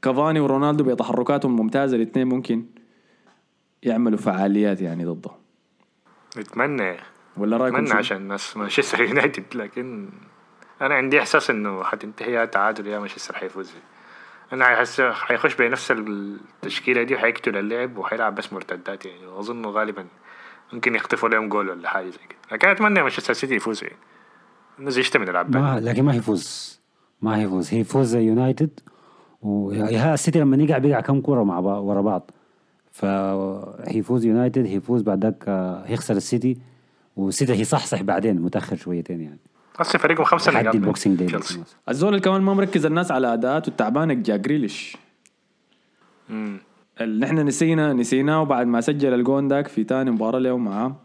[0.03, 2.67] كافاني ورونالدو بتحركاتهم الممتازه الاثنين ممكن
[3.83, 5.31] يعملوا فعاليات يعني ضده.
[6.39, 6.97] نتمنى.
[7.37, 10.09] ولا رأيكم اتمنى؟ عشان الناس مانشستر يونايتد لكن
[10.83, 13.71] أنا عندي إحساس إنه حتنتهي يا تعادل يا مانشستر حيفوز.
[14.53, 19.27] أنا حيحس حيخش بنفس التشكيلة دي وحيقتل اللعب وحيلعب بس مرتدات يعني.
[19.27, 20.07] وأظن غالبا
[20.73, 22.39] ممكن يخطفوا لهم جول ولا حاجة زي كده.
[22.53, 23.97] لكن أتمنى مانشستر سيتي يفوز يعني.
[24.79, 26.79] الناس يشتم من العباد ما لكن ما هيفوز.
[27.23, 27.75] ما هيفوز.
[27.75, 28.81] هيفوز زي يونايتد
[29.43, 32.31] وها السيتي لما يقع بيقع كم كورة مع بعض ورا بعض.
[32.93, 36.59] فهيفوز يونايتد هيفوز بعد ذاك آه، هيخسر السيتي.
[37.17, 39.39] والسيتي هيصحصح بعدين متأخر شويتين يعني.
[39.81, 41.61] أصلا فريقهم خمسة نقاط من ال Boxing Day تشيلسي.
[41.89, 44.97] الزول اللي كمان ما مركز الناس على أداءاته التعبانة جاك جريليش
[47.01, 50.97] نحن نسينا نسيناه بعد ما سجل الجون داك في تاني مباراة له معاه.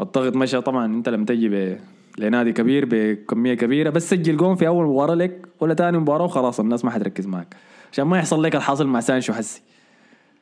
[0.00, 0.60] الضغط مشى.
[0.60, 1.78] طبعا أنت لما تجي ب...
[2.18, 3.90] لنادي كبير بكمية كبيرة.
[3.90, 6.60] بس سجل جون في أول مباراة لك ولا تاني مباراة وخلاص.
[6.60, 7.56] الناس ما حتركز معك.
[7.92, 9.62] عشان ما يحصل لك الحاصل مع سانشو حسي.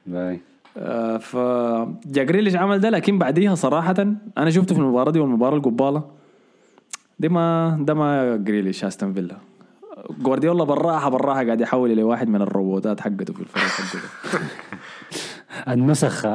[0.07, 0.41] باي.
[0.77, 1.37] آه ف
[2.07, 2.91] جاك جريليش عمل ده.
[2.91, 3.97] لكن بعديها صراحة
[4.39, 6.18] أنا شفته في المباراة دي والمباراة القبالة.
[7.19, 9.37] دي ما ده ما جريليش أستون فيلا.
[10.19, 14.41] جوارديولا بالراحة بالراحة قاعد يحول إلى واحد من الروبوتات حقته في الفريق حقه ده.
[15.75, 16.27] النسخ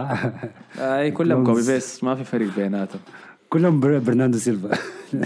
[0.79, 1.43] أي كلهم.
[1.47, 2.99] copy paste ما في فرق بيناتهم.
[3.49, 4.77] كلهم بر- برناردو سيلفا.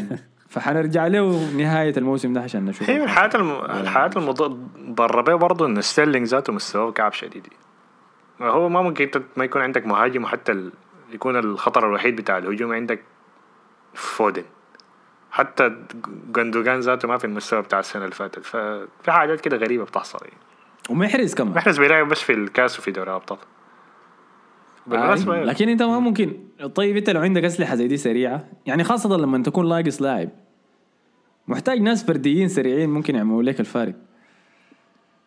[0.49, 2.89] فحنرجع له نهاية الموسم ده عشان نشوف.
[2.89, 3.51] هي من الحاجات الم...
[3.51, 7.47] الحاجات المضرة به برضه إن ستيرلينج ذاته مستواه كعب شديد.
[8.41, 10.71] هو ما ممكن ما يكون عندك مهاجم وحتى ال...
[11.13, 12.99] يكون الخطر الوحيد بتاع الهجوم عندك
[13.93, 14.43] فودن.
[15.31, 15.75] حتى
[16.35, 18.45] جندوجان ذاته ما في المستوى بتاع السنة اللي فاتت.
[18.45, 20.37] ففي حاجات كده غريبة بتحصل يعني.
[20.89, 21.53] ومحرز كمان.
[21.53, 23.19] محرز بيلعب بس في الكاس وفي دوري
[24.87, 25.45] بالمناسبة آي.
[25.45, 26.43] لكن انت ما ممكن.
[26.75, 30.29] طيب انت لو عندك أسلحة زي دي سريعة يعني خاصة لما تكون ناقص لاعب
[31.47, 33.95] محتاج ناس فرديين سريعين ممكن يعملوا لك الفارق.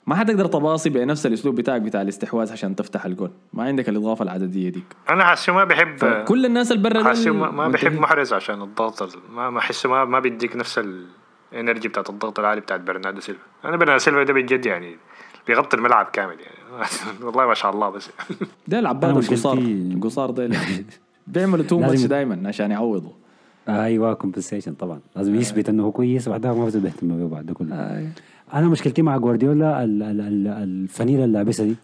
[0.06, 4.68] ما حتقدر تباصي بنفس الأسلوب بتاعك بتاع الاستحواذ عشان تفتح الجول ما عندك الإضافة العددية
[4.68, 4.84] ديك.
[5.10, 7.92] أنا حاسه ما بحب كل الناس اللي برا حاسه ديل ما, ما بحب.
[8.00, 10.80] محرز عشان الضغط ال- ما ما احسه ما ما بيديك نفس
[11.52, 13.42] ال energy بتاعت الضغط العالي بتاعت برناردو سيلفا.
[13.64, 14.96] أنا برناردو سيلفا ده بجد يعني
[15.46, 16.84] بيغطي الملعب كامل يعني.
[17.26, 18.10] والله ما شاء الله بس.
[18.68, 19.58] ده العباد القصار.
[19.58, 20.50] القصار ده
[21.26, 23.10] بيعملوا too much دائما عشان يعوضوا
[23.68, 25.00] أيوه compensation طبعا.
[25.16, 27.74] لازم يثبت إنه هو كويس بعدها ما بده بيهتم به بعد كله.
[27.74, 28.08] آي.
[28.54, 31.76] أنا مشكلتي مع جوارديولا ال- ال- ال- الفانيلة اللي لابسها دي.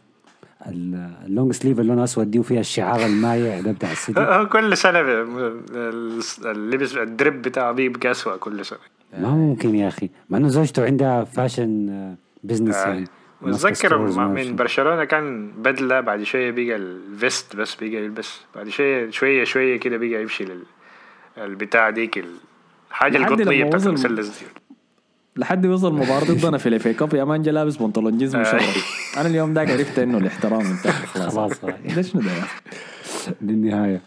[0.66, 4.20] ال- ال long sleeve اللي لونها أسود دي وفيها الشعار المايع ده بتاع السيتي.
[4.36, 5.00] هو كل سنة
[6.44, 8.78] اللبس الدرب بتاعه بيبقى اسوء كل سنة.
[9.18, 10.10] ما ممكن يا أخي.
[10.30, 12.88] مع إنه زوجته عندها fashion business آه.
[12.88, 13.04] يعني.
[13.42, 13.98] متذكر
[14.28, 14.56] من.
[14.56, 18.40] برشلونة كان بدلة بعد شوية بقى ال vest بس بقى يلبس.
[18.56, 20.62] بعد شوية شوية شوية كده بقى يمشي لل
[21.38, 22.24] البتاع ديك
[22.90, 24.46] الحاجة القطنية بتاعت المثلث دي.
[25.36, 29.14] لحد يوصل مباراة ضدنا في ال FA Cup يا man جا لابس بنطلون جينز مشرف
[29.16, 31.52] أنا اليوم ده عرفت إنه الاحترام انتهى خلاص.
[31.96, 32.30] ده شنو ده؟
[33.42, 34.00] للنهاية.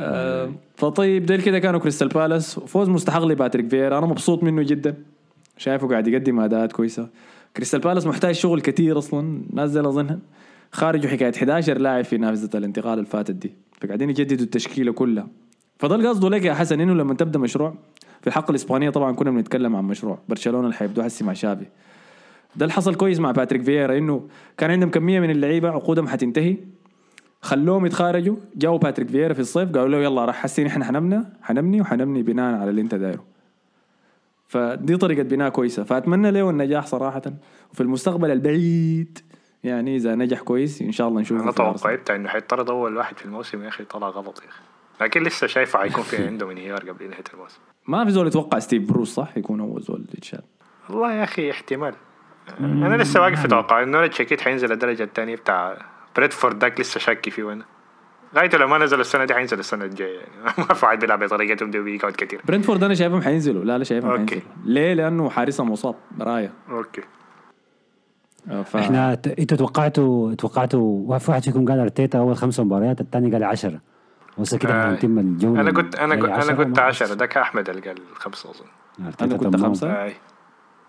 [0.00, 2.58] آه، فطيب ديل كده كانوا كريستال بالاس.
[2.60, 3.98] فوز مستحق لباتريك فييرا.
[3.98, 4.94] أنا مبسوط منه جدا.
[5.58, 7.08] شايفه قاعد يقدم أداءات كويسة.
[7.56, 9.42] كريستال بالاس محتاج شغل كتير أصلا.
[9.52, 10.18] ناس زي اظن
[10.72, 13.52] خارجوا حكاية 11 لاعب في نافذة الانتقال اللي فاتت دي.
[13.80, 15.26] فقاعدين يجددوا التشكيلة كلها.
[15.78, 17.74] فده القصد لك يا حسن إنه لما تبدأ مشروع
[18.20, 21.64] في الحلقة الإسبانية طبعا كنا بنتكلم عن مشروع برشلونة اللي حيبدو هسي مع شافي.
[22.56, 26.56] ده اللي حصل كويس مع باتريك فييرا إنه كان عندهم كمية من اللعيبة عقودهم حتنتهي.
[27.42, 31.80] خلوهم يتخارجوا جاوا باتريك فييرا في الصيف قالوا له يلا راح حسين إحنا حنبنى حنبني
[31.80, 33.24] وحنبني بناء على اللي انت دايره.
[34.48, 35.84] فدي طريقة بناء كويسة.
[35.84, 37.22] فأتمنى له النجاح صراحة.
[37.72, 39.18] وفي المستقبل البعيد
[39.64, 43.24] يعني إذا نجح كويس إن شاء الله نشوفه أنا بتاع إنه حيطرد أول واحد في
[43.24, 44.62] الموسم يا أخي طلع غلط يا أخي.
[45.00, 47.58] لكن لسه شايفه حيكون في عنده انهيار قبل نهاية الموسم.
[47.86, 50.40] ما في زول يتوقع ستيف بروس صح؟ يكون اول زول يتشال
[50.90, 51.94] والله يا أخي احتمال.
[52.60, 55.76] أنا لسه واقف في توقع انه أكيد حينزل الدرجة الثانية بتاع
[56.16, 57.64] برنتفورد داك لسه شاكي فيه أنا
[58.36, 60.30] غايته لو ما نزل السنة دي حينزل السنة الجاية يعني.
[60.68, 63.64] ما في واحد بيلعب بطريقتهم دي وبيقعد كثير برنتفورد أنا شايفهم حينزلوا.
[63.64, 64.34] لا لا شايفهم okay.
[64.34, 64.52] حينزلوا.
[64.64, 65.94] ليه؟ لأنه حارسهم مصاب.
[66.20, 66.52] راية.
[66.70, 67.02] أوكي.
[68.50, 68.76] آه، ف...
[68.76, 73.44] إحنا ت- إنتوا توقعتوا توقعتوا في واحد فيكم قال أرتيتا أول خمس مباريات الثاني قال
[73.44, 73.80] 10
[74.38, 74.90] وهسه كده آه.
[74.90, 78.50] حنتم الجوله أنا قلت أنا هي قلت أنا ما 10 ذاك أحمد اللي قال خمسة
[78.50, 78.64] أظن
[79.36, 79.66] قلت تمام.
[79.66, 80.04] خمسة.
[80.04, 80.14] أي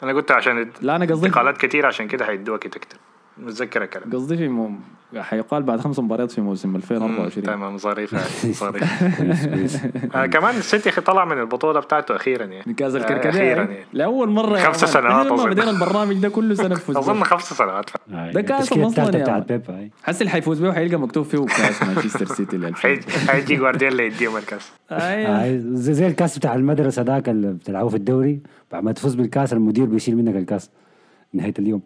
[0.03, 2.97] أنا قلت عشان لا أنا قصدي انتقالات كثير عشان كده حيدوها كده أكتر
[3.41, 4.11] متذكر الكلام.
[4.13, 4.71] قصدي في مو...
[5.17, 8.15] حيقال بعد خمس مباريات في موسم مم، 2024 تمام ظريف.
[8.63, 9.85] ظريف.
[10.15, 12.73] آه كمان السيتي أخي طلع من البطولة بتاعته أخيرا يعني.
[12.73, 13.29] كاس آه، الكركديه.
[13.29, 13.73] أخيرا يعني.
[13.73, 14.91] يعني لأول مرة خمس man.
[14.93, 15.49] سنوات أظن.
[15.49, 17.23] بدينا البرنامج ده كل سنة نفوز أظن.
[17.23, 17.89] خمس سنوات.
[18.11, 18.31] هاي.
[18.31, 19.39] ده بتاعت مان.
[19.41, 23.55] بيب هاي حس اللي حيفوز به حيلقى مكتوب فيه كاس مانشستر سيتي ل 2000 حيجي
[23.55, 24.71] جوارديولا يديهم الكاس.
[24.91, 25.43] أيوه.
[25.43, 28.39] هاي زي, زي الكاس بتاع المدرسة ذاك اللي بتلعبه في الدوري.
[28.71, 30.69] بعد ما تفوز بالكاس المدير بيشيل منك الكاس
[31.33, 31.81] نهاية اليوم.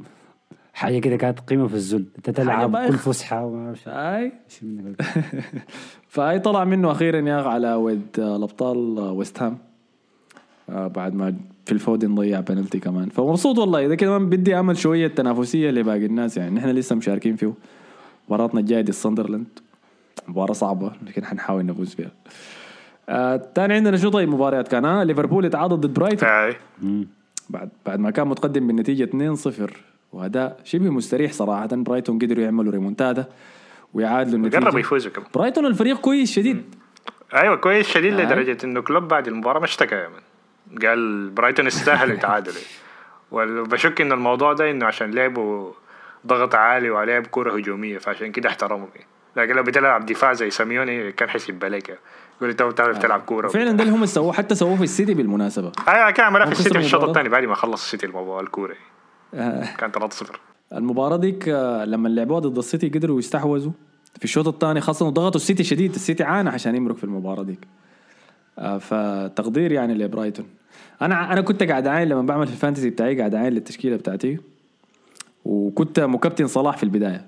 [0.76, 2.06] حاجة كده كانت قيمة في الذل.
[2.18, 2.88] انت تلعب.
[2.88, 3.90] كل فسحة وما اعرف شو.
[3.90, 4.32] اي.
[6.14, 9.58] فأي طلع منه أخيرا يا على ود الأبطال ويست هام
[10.70, 11.36] آه، بعد ما
[11.66, 13.10] في الفودن ضيع بنالتي كمان.
[13.10, 13.86] فمبسوط والله.
[13.86, 16.56] إذا كمان بدي امل شوية تنافسية لباقي الناس يعني.
[16.56, 17.54] نحن لسه مشاركين فيه.
[18.28, 19.60] مباراتنا الجاية دي الساندرلاند
[20.28, 22.12] مباراة صعبة لكن حنحاول نفوز فيها
[23.10, 26.30] آه تاني عندنا شو طيب مباريات كان؟ آه ليفربول اتعادل ضد برايتون.
[27.50, 29.72] بعد بعد ما كان متقدم بالنتيجة 2-0
[30.16, 31.70] واداء شبه مستريح صراحة.
[31.72, 33.26] برايتون قدروا يعملوا ريمونتادا
[33.94, 34.64] ويعادلوا النتيجة.
[34.64, 35.28] قربوا يفوزوا كمان.
[35.36, 36.76] برايتون الفريق كويس شديد.
[37.34, 38.26] أيوه كويس شديد هاي.
[38.26, 40.80] لدرجة إنه كلوب بعد المباراة ما اشتكى يا man.
[40.88, 42.54] قال برايتون يستاهل يتعادل
[43.32, 45.72] وبشك ان الموضوع ده إنه عشان لعبوا
[46.28, 49.08] ضغط عالي ولعب كوره هجومية فعشان كده احترموا فيه.
[49.36, 51.90] لكن لو بتلعب دفاع زي سيميوني كان حيسيب عليك
[52.38, 53.48] يقول انت بتعرف تلعب كورة.
[53.48, 55.72] فعلا ده اللي هم سووه حتى سووه في السيتي بالمناسبة.
[55.88, 57.04] أيوه كان عملها في السيتي في الشوط.
[57.04, 58.76] الثاني بعد ما خلص السيتي الموضوع الكوره
[59.36, 60.40] آه، كان 3-0
[60.74, 63.72] المباراة ديك آه، لما لعبوها ضد السيتي قدروا يستحوذوا
[64.18, 65.96] في الشوط الثاني خاصة ضغطوا السيتي شديد.
[65.96, 67.68] السيتي عانى عشان يمرق في المباراة ديك.
[68.60, 70.46] آه، فتقدير يعني لبرايتون.
[71.02, 74.38] أنا أنا كنت قاعد عاين لما بعمل في ال fantasy بتاعي قاعد عاين للتشكيلة بتاعتي.
[75.46, 77.26] وكنت مكابتن صلاح في البداية.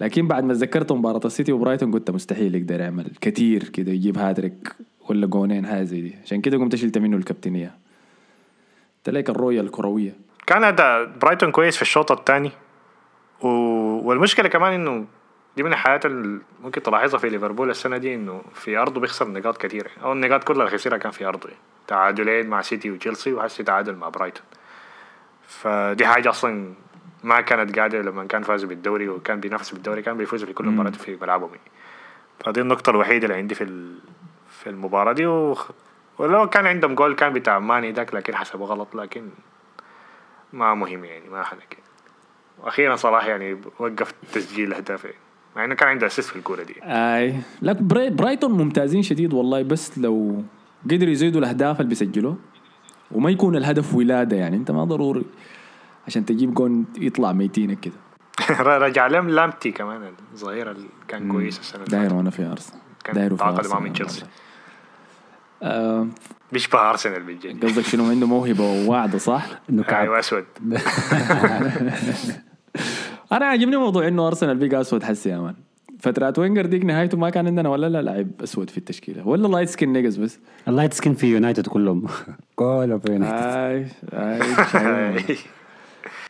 [0.00, 4.74] لكن بعد ما تذكرت مباراة السيتي وبرايتون قلت مستحيل يقدر يعمل كتير كده يجيب هاتريك
[5.08, 6.14] ولا جونين حاجة زي دي.
[6.24, 7.74] عشان كده قمت شلت منه الكابتنية.
[9.04, 10.14] تلاقي الرؤيه الكرويه
[10.48, 12.52] كان اداء برايتون كويس في الشوط الثاني
[13.40, 13.48] و...
[14.08, 15.06] والمشكلة كمان إنه
[15.56, 19.56] دي من الحاجات اللي ممكن تلاحظها في ليفربول السنة دي إنه في أرضه بيخسر نقاط
[19.56, 21.50] كثيره أو النقاط كلها اللي خسرها كان في أرضه.
[21.86, 24.44] تعادلين مع سيتي وتشيلسي وهسه تعادل مع برايتون.
[25.46, 26.74] فدي حاجة أصلا
[27.24, 30.90] ما كانت قاعدة لما كان فازوا بالدوري وكان بينافسوا بالدوري كان بيفوزوا في كل مباراة
[30.90, 31.50] في ملعبهم.
[32.44, 33.98] فدي النقطة الوحيدة اللي عندي في ال...
[34.48, 35.26] في المباراة دي.
[35.26, 35.58] و...
[36.18, 38.94] ولو كان عندهم جول كان بتاع ماني داك لكن حسبه غلط.
[38.94, 39.30] لكن
[40.52, 41.76] ما مهم يعني ما حنك
[42.58, 45.16] وأخيرا صلاح يعني وقف تسجيل اهداف يعني.
[45.56, 49.62] مع إنه كان عنده اسيست في الكورة دي أي لكن براي برايتون ممتازين شديد والله
[49.62, 50.44] بس لو
[50.84, 52.36] قدروا يزيدوا الأهداف اللي بيسجلوه
[53.12, 55.24] وما يكون الهدف ولادة يعني أنت ما ضروري
[56.06, 57.94] عشان تجيب جون يطلع ميتينك كده
[58.86, 62.14] رجع لهم لامتي كمان الظهير اللي كان كويس السنة اللي داير.
[62.14, 64.24] وأنا في أرسنال كان داير في ارسنال من تشيلسي.
[66.52, 70.00] بيشبه ارسنال بالجد قصدك شنو؟ عنده موهبة وواعدة صح؟ إنه كعب.
[70.02, 70.44] أيوه أسود.
[73.32, 75.54] أنا عاجبني موضوع إنه ارسنال بيقى أسود حسي يا man.
[76.00, 79.28] فترات فينجر ديك نهايته ما كان عندنا ولا لا لاعب أسود في التشكيلة.
[79.28, 80.38] ولا light skin niggas بس.
[80.68, 82.06] ال light skin في يونايتد كلهم.
[82.56, 84.40] كلهم في يونايتد آي آي
[84.72, 85.36] شايفهم.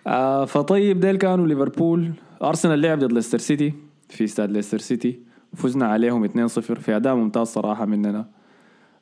[0.07, 2.11] آه فطيب ديل كانوا ليفربول
[2.43, 3.75] ارسنال لعب ضد ليستر سيتي
[4.09, 5.21] في استاد ليستر سيتي
[5.57, 8.19] فزنا عليهم 2-0 في أداء ممتاز صراحة مننا.
[8.19, 8.27] آه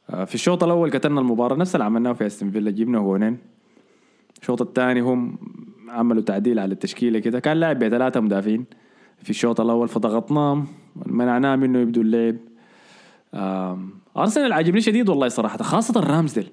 [0.06, 3.38] في الشوط الأول كترنا المباراة نفس اللي عملناه في أستون فيلا جبنا جونين
[4.40, 5.38] الشوط الثاني هم
[5.88, 8.64] عملوا تعديل على التشكيلة كده كان لاعب بثلاثه مدافعين.
[9.22, 10.66] في الشوط الأول فضغطناهم
[11.06, 12.36] منعناه منه يبدو اللعب.
[14.16, 16.48] أرسنال عاجبني شديد والله صراحة خاصة الرامزديل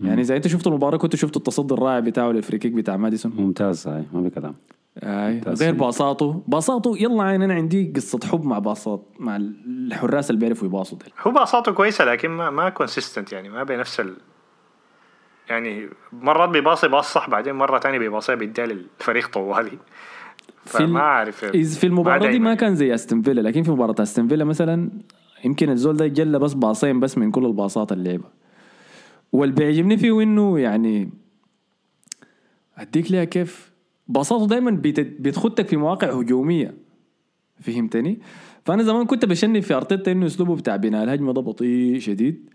[0.00, 3.32] يعني إذا أنت شفت المباراة كنت شفت التصدي الرائع بتاعه لل free kick بتاع ماديسون.
[3.36, 4.54] ممتاز هاي ما في كلام.
[5.02, 5.40] آي.
[5.46, 6.42] غير باصاته.
[6.46, 11.30] باصاته يلا عين أنا عندي قصة حب مع باصات مع الحراس اللي بيعرفوا يباصوا هو
[11.30, 14.16] باصاته كويسة لكن ما ما consistent يعني ما بنفس ال
[15.50, 19.78] يعني مرات بيباصي باص صح بعدين مرة تانية بيباصيها بيديها للفريق طوالي.
[20.64, 21.44] فما أعرف.
[21.44, 22.38] في المباراة دي.
[22.38, 24.90] ما كان زي أستون فيلا لكن في مباراة أستون فيلا مثلا
[25.44, 28.30] يمكن الزول ده جلى بس باصين بس من كل الباصات اللي لعبها
[29.32, 31.10] واللي بيعجبني فيه إنه يعني
[32.76, 33.72] أديك ليها كيف
[34.08, 34.80] بساطه دائما
[35.20, 36.74] بتخدك في مواقع هجومية.
[37.60, 38.20] فهمتني؟
[38.64, 42.50] فأنا زمان كنت بشني في أرتيتا إنه أسلوبه بتاع بناء الهجمة ده بطيء شديد.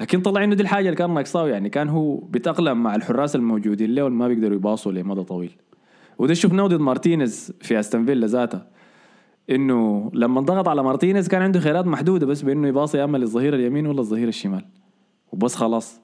[0.00, 3.94] لكن طلع إنه دي الحاجة اللي كان ناقصاه يعني كان هو بيتأقلم مع الحراس الموجودين
[3.94, 5.56] له واللي ما بيقدروا يباصوا لمدى طويل.
[6.18, 8.62] وده شفناه ضد مارتينيز في أستون فيلا ذاته.
[9.50, 13.86] إنه لما ضغط على مارتينيز كان عنده خيارات محدودة بس بإنه يباصي أما للظهير اليمين
[13.86, 14.64] ولا الظهير الشمال.
[15.32, 16.00] وبس خلاص.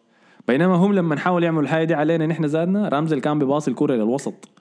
[0.49, 4.60] بينما هم لما نحاول يعملوا الحاجة دي علينا نحن ذاتنا رامزديل كان بيباصي الكرة للوسط.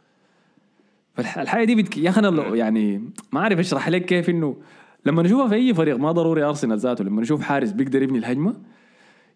[1.22, 1.98] فالحاجه دي بتك...
[1.98, 3.02] يا أخي أنا يعني
[3.32, 4.56] ما اعرف أشرح لك كيف إنه
[5.06, 8.54] لما نشوفها في أي فريق ما ضروري أرسنال ذاته لما نشوف حارس بيقدر يبني الهجمة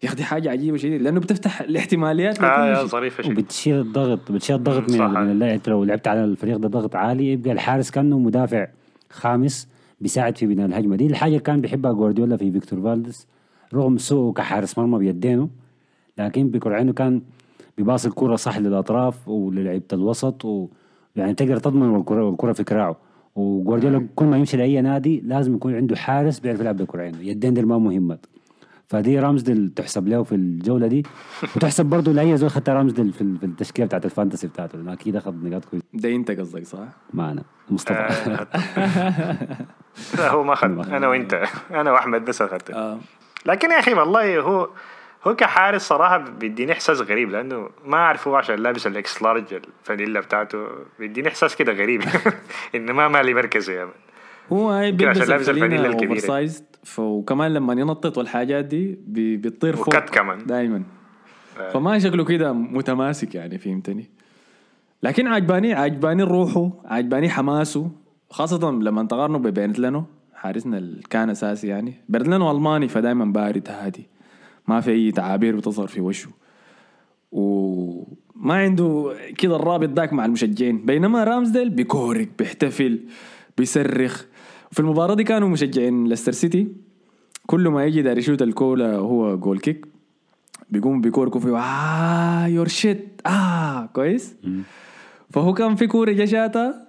[0.02, 4.56] يا أخي دي حاجة عجيبة شديد لأنه بتفتح الاحتماليات آه ظريفة شديد وبتشيل الضغط بتشيل
[4.56, 8.66] الضغط من, من اللاعب لو لعبت على الفريق ده ضغط عالي يبقى الحارس كأنه مدافع
[9.10, 9.68] خامس
[10.00, 10.96] بيساعد في بناء الهجمة.
[10.96, 13.26] دي الحاجة اللي كان بيحبها جوارديولا في فيكتور فالدس
[13.74, 15.48] رغم سوءه كحارس مرمى بيدينه
[16.18, 17.22] لكن عنده كان
[17.78, 20.68] بيباص الكرة صح للأطراف وللعيبة الوسط و
[21.16, 22.96] يعني تقدر تضمن الكرة والكرة في كراعه.
[23.34, 27.18] وجوارديولا كل ما يمشي لأي نادي لازم يكون عنده حارس بيعرف يلعب بالكرة عنده.
[27.20, 28.26] يدين دي ما مهمات
[28.86, 31.02] فدي رامزدل تحسب له في الجولة دي.
[31.56, 34.78] وتحسب برضه لأي زول خدت رامزدل في, في التشكيلة بتاعت الفانتسي بتاعته.
[34.78, 35.86] لأنه أكيد أخذ نقاط كويسة.
[35.94, 36.78] ده أنت قصدك صح؟
[37.12, 37.42] ما أنا.
[37.70, 37.94] مصطفى.
[37.98, 38.46] آه.
[40.18, 40.92] لا هو ما أخذ.
[40.92, 42.98] أنا وأنت أنا وأحمد بس أخذت آه.
[43.46, 44.68] لكن يا أخي والله هو
[45.26, 49.44] هو كحارس صراحة بيديني إحساس غريب لأنه ما أعرف هو عشان لابس ال X large
[49.54, 50.66] الفانيلا بتاعته
[50.98, 52.02] بيديني إحساس كده غريب
[52.74, 53.90] إنه ما مالي مركزه يا man.
[54.52, 56.50] هو هاي بيلبس لابس الفانيلا الكبيرة.
[56.98, 60.46] وكمان لما ينطط والحاجات دي بي- بيطير فوق وكت كمان.
[60.46, 60.82] دائما
[61.72, 64.10] فما شكله كده متماسك يعني فهمتني
[65.02, 67.90] لكن عجباني عجباني روحه عجباني حماسه
[68.30, 73.68] خاصة لما تقارنه ببيرنت لانو حارسنا اللي كان أساسي يعني بيرنت لانو ألماني فدائما بارد
[73.70, 74.08] هادي
[74.68, 76.28] ما في أي تعابير بتظهر في وشه.
[77.32, 80.86] وما عنده كده الرابط ذاك مع المشجعين.
[80.86, 83.00] بينما رامزديل بيكورك بيحتفل
[83.58, 84.24] بيصرخ.
[84.70, 86.68] في المباراة دي كانوا مشجعين ليستر سيتي.
[87.46, 89.86] كل ما يجي داير يشوت الكورة هو goal kick
[90.70, 94.34] بيقوم بيكوركوا فيه آه you're shit آه كويس.
[95.30, 96.88] فهو كان في كورة جشاتها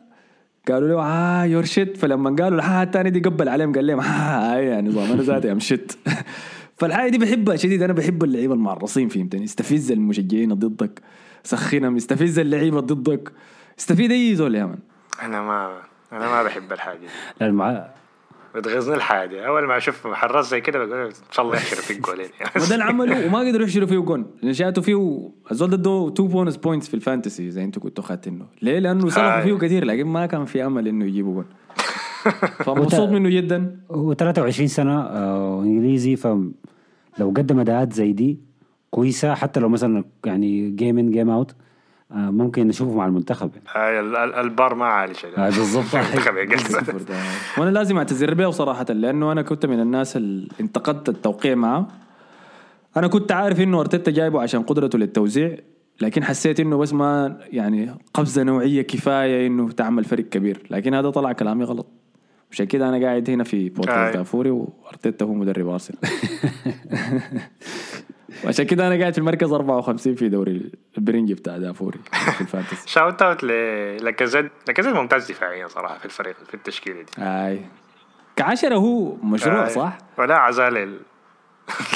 [0.67, 4.55] قالوا له آه you're shit فلما قالوا الحاجة الثانية دي قبل عليهم قال لهم آه
[4.55, 5.91] يعني نظام أنا ذاتي I'm shit
[6.77, 7.83] فالحاجة دي بحبها شديد.
[7.83, 11.01] أنا بحب اللعيبة المعرصين فهمتني؟ استفز المشجعين ضدك.
[11.43, 13.31] سخنهم استفز اللعيبة ضدك.
[13.79, 14.79] استفيد أي زول يا man
[15.21, 17.05] أنا ما أنا ما بحب الحاجة دي.
[17.41, 17.87] لا المع...
[18.55, 19.47] بتغيظني الحاجة.
[19.47, 22.29] أول ما أشوف حراس زي كده بقول إن شاء الله يحشر فيك جولين.
[22.61, 24.25] وده اللي عمله وما قدروا يحشروا فيه جون.
[24.43, 28.03] لأن شاتوا فيه الزول ده ادوه 2 bonus points في ال fantasy زي أنتوا كنتوا
[28.03, 29.43] خدتينه ليه؟ لأنه سلخوا آه.
[29.43, 31.45] فيه كثير لكن ما كان في أمل إنه يجيبوا جون.
[32.65, 33.79] فمبسوط منه جدا.
[33.91, 36.53] هو 23 سنة آه إنجليزي فلو
[37.19, 38.39] قدم أداءات زي دي
[38.91, 41.55] كويسة حتى لو مثلا يعني game in game out
[42.11, 43.99] آه ممكن نشوفه مع المنتخب يعني.
[44.41, 45.49] البار ما عالي شيء آه
[46.93, 47.11] قلت.
[47.57, 51.87] وأنا لازم أعتذر به صراحة لأنه أنا كنت من الناس اللي انتقدت التوقيع معه.
[52.97, 55.57] أنا كنت عارف إنه أرتيتا جايبه عشان قدرته للتوزيع
[56.01, 60.67] لكن حسيت إنه بس ما يعني قفزة نوعية كفاية إنه تعمل فرق كبير.
[60.71, 61.87] لكن هذا طلع كلامي غلط.
[62.51, 63.69] عشان كده أنا قاعد هنا في.
[63.69, 65.99] بودكاست دافوري وأرتيتا هو مدرب أرسنال
[68.45, 71.99] وعشان كده أنا قاعد في المركز 54 في دوري البرنجي بتاع دافوري
[72.37, 73.43] في الفانتسي شاوت اوت
[74.03, 77.61] لكازيت لكازيت ممتاز دفاعيا صراحة في الفريق في التشكيلة دي أي
[78.35, 79.69] كعشرة هو مشروع آي.
[79.69, 80.99] صح؟ ولا عزال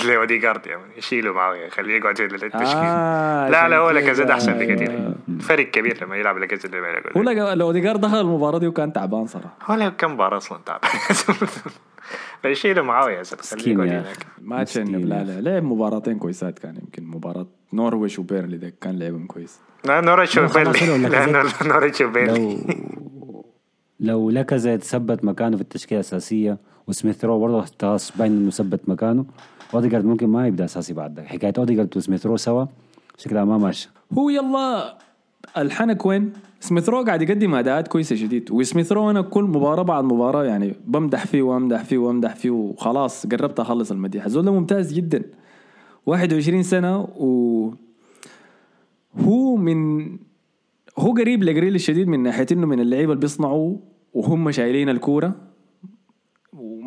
[0.08, 3.90] لاوديجارد يا من يشيله معه يخليه يقعد في التشكيل آه، لا لا هو
[4.26, 4.34] كده.
[4.34, 8.58] احسن بكثير فرق كبير لما يلعب لكازيت اللي هو بيلعب لقى- لو اوديجار دخل المباراة
[8.60, 10.80] دي وكان تعبان صراحة هو له كم مباراة أصلا تعب
[12.42, 15.06] فيشيله معه يا زلمه خليه مسكين يقعد يا هناك ما تشنب.
[15.06, 20.02] لا لا لعب مباراتين كويسات كان يمكن مباراة نورويش وبيرلي ده كان لعبهم كويس لا
[20.02, 21.64] خلاص وبيرلي لاكازيت.
[21.68, 23.46] نوريتش وبيرلي لو
[24.00, 29.26] لو لاكازيت ثبت مكانه في التشكيله الاساسيه وسميث رو برضه خلاص باين انه ثبت مكانه
[29.74, 32.66] اوديجارد ممكن ما يبدأ أساسي بعد حكاية اوديجارد وسميث رو سوا
[33.18, 34.98] شكلها ما ماشيه هو يلا
[35.58, 40.04] الحنك وين؟ سميث رو قاعد يقدم أداءات كويسة شديد وسميث رو أنا كل مباراة بعد
[40.04, 44.26] مباراة يعني بمدح فيه وأمدح فيه وأمدح فيه وخلاص قربت أخلص المديح.
[44.26, 45.24] الزول ده ممتاز جدا.
[46.06, 47.72] 21 سنة و
[49.20, 50.10] هو من
[51.00, 53.76] هو قريب لجريل الشديد من ناحية إنه من اللعيبة اللي بيصنعوا
[54.14, 55.36] وهم شايلين الكورة.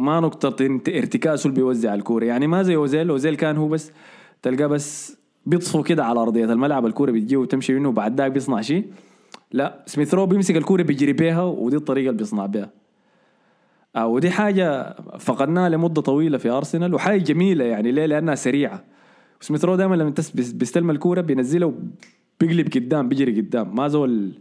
[0.03, 3.93] وما نقطة ارتكاسه اللي بيوزع الكورة؟ يعني ما زي أوزيل أوزيل كان هو بس
[4.43, 6.45] تلقاه بس بيطفو كده على أرضية.
[6.45, 8.93] الملعب الكورة بتجي وتمشي منه وبعد ذاك بيصنع شيء.
[9.53, 12.71] لا سميث رو بيمسك الكورة بيجري بيها ودي الطريقة اللي بيصنع بيها.
[13.97, 18.85] آه ودي حاجة فقدناها لمدة طويلة في أرسنال وحاجة جميلة يعني ليه؟ لأنها سريعة.
[19.41, 21.73] سميث رو دائما لما بيستلم الكورة بينزلها
[22.41, 23.77] وبيقلب قدام بيجري قدام.
[23.77, 24.33] ما زول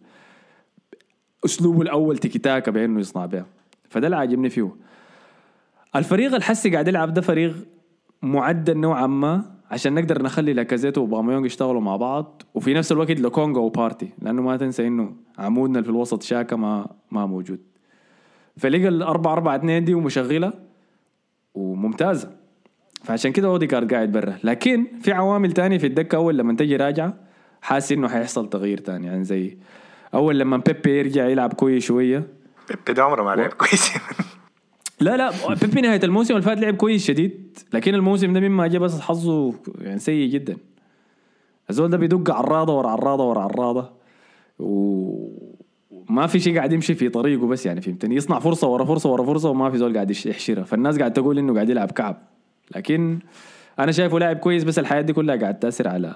[1.45, 3.45] أسلوبه الأول تيكي تاكا بأنه يصنع بها
[3.89, 4.90] فده اللي عاجبني فيه.
[5.95, 7.55] الفريق الحسه قاعد يلعب ده فريق
[8.21, 12.41] معدل نوعا ما عشان نقدر نخلي لاكازيت واوباميونج يشتغلوا مع بعض.
[12.53, 17.25] وفي نفس الوقت لوكونجا وبارتي لأنه ما تنسى إنه عمودنا في الوسط شاكا ما ما
[17.25, 17.59] موجود.
[18.57, 20.53] فلقى الأربعة أربعة اتنين دي ومشغلة
[21.53, 22.31] وممتازة.
[23.03, 24.37] فعشان كده أوديجارد قاعد برا.
[24.43, 27.13] لكن في عوامل تانية في الدكة أول لما تجي راجعة
[27.61, 29.07] حاسس إنه حيحصل تغيير تاني.
[29.07, 29.57] يعني زي
[30.13, 32.27] أول لما بيبي يرجع يلعب كويس شوية.
[32.69, 33.91] بيبي ده عمره ما لعب كويس.
[35.01, 38.81] لا لا بيبي نهاية الموسم اللي فات لعب كويس شديد لكن الموسم ده مما جاء
[38.81, 40.57] بس حظه يعني سيء جدا.
[41.69, 43.89] الزول ده بيدق عراضة ورا عراضة ورا عراضة
[44.59, 45.51] و-
[46.09, 49.23] وما في شيء قاعد يمشي في طريقه بس يعني فهمتني؟ يصنع فرصة ورا فرصة ورا
[49.23, 50.63] فرصة وما في زول قاعد يحشرها.
[50.63, 52.17] فالناس قاعد تقول إنه قاعد يلعب كعب.
[52.75, 53.19] لكن
[53.79, 56.15] أنا شايفه لاعب كويس بس الحياة دي كلها قاعد تأثر على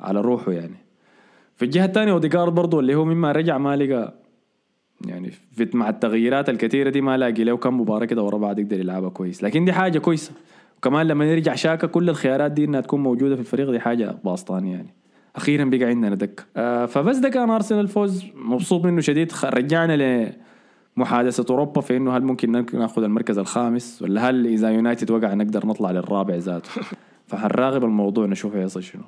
[0.00, 0.76] على روحه يعني.
[1.56, 4.14] في الجهة الثانية اوديجارد برضه اللي هو مما رجع ما لقى
[5.04, 8.80] يعني في مع التغييرات الكثيرة دي ما لاقي له كم مباراة كده ورا بعض يقدر
[8.80, 9.44] يلعبها كويس.
[9.44, 10.32] لكن دي حاجة كويسة.
[10.78, 14.72] وكمان لما يرجع شاكا كل الخيارات دي إنها تكون موجودة في الفريق دي حاجة باسطاني
[14.72, 14.94] يعني.
[15.36, 16.44] أخيرا بقى عندنا دكة.
[16.56, 19.32] آه فبس ده كان أرسنال الفوز مبسوط منه شديد.
[19.44, 20.32] رجعنا
[20.96, 25.66] لمحادثة أوروبا في إنه هل ممكن ناخذ المركز الخامس؟ ولا هل إذا يونايتد وقع نقدر
[25.66, 26.70] نطلع للرابع ذاته؟
[27.28, 29.02] فحنراقب الموضوع نشوف هيصل شنو.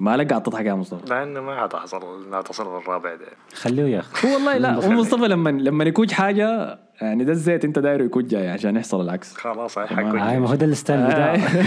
[0.00, 1.06] ما لك قاعد تضحك يا مصطفى.
[1.14, 3.26] لأنه ما حتحصل لا تصل الرابع ده.
[3.54, 4.28] خليه يا أخي.
[4.28, 8.26] هو والله لا هو مصطفى لما لما يكوج حاجة يعني ده الزيت انت دايره يكون
[8.26, 9.36] جاي عشان يحصل العكس.
[9.36, 9.86] خلاص هاي.
[9.86, 11.40] حكون هاي ما هو ده ال style بتاعه.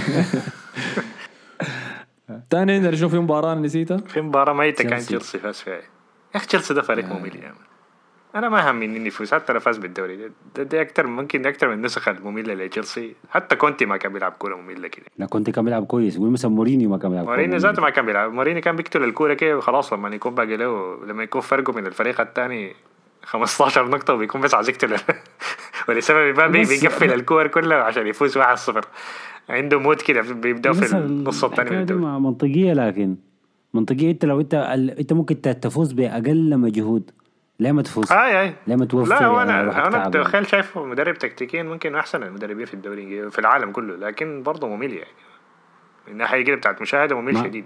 [2.50, 5.38] تاني نشوف في مباراة نسيتها؟ في مباراة ميتة كان تشيلسي.
[5.40, 5.74] فاز فيها.
[5.74, 5.82] يا
[6.36, 7.73] أخي تشيلسي ده فريق ممل يا man
[8.36, 10.16] أنا ما همني إني يفوز حتى لو فاز بالدوري.
[10.16, 13.16] ده, ده, ده أكتر ممكن ده أكتر من النسخة المملة لتشيلسي.
[13.30, 15.06] حتى كونتي ما كان بيلعب كورة مملة كده.
[15.18, 16.18] لا كنت كان بيلعب كويس.
[16.18, 17.58] قول مثلا مورينيو ما كان بيلعب مورينيو.
[17.58, 18.34] ذاته ما كان بيلعب.
[18.34, 22.22] مورينيو كان بيقتل الكورة كده وخلاص لما يكون باقي له لما يكون فرقه من الفريق
[22.22, 22.74] الثاني
[23.24, 24.96] 15 نقطة وبيكون بس عايز يقتل
[25.90, 28.42] ولسبب ما بيقفل الكور كلها عشان يفوز 1-0
[29.50, 32.02] عنده موت كده بيبدأ في النص الثاني من الدوري.
[32.02, 33.16] منطقية لكن
[33.74, 34.12] منطقية.
[34.12, 34.54] انت لو انت
[35.00, 37.12] انت ممكن تفوز بأقل مجهود.
[37.60, 40.28] ليه ما تفوز؟ هاي هاي ليه ما توفر لا هو يعني أنا أنا تعب يعني.
[40.28, 44.94] تخيل شايفه مدرب تكتيكيا ممكن أحسن المدربين في الدوري في العالم كله لكن برضه ممل
[44.94, 45.12] يعني
[46.08, 47.66] من الناحية كده بتاعت مشاهدة ممل شديد.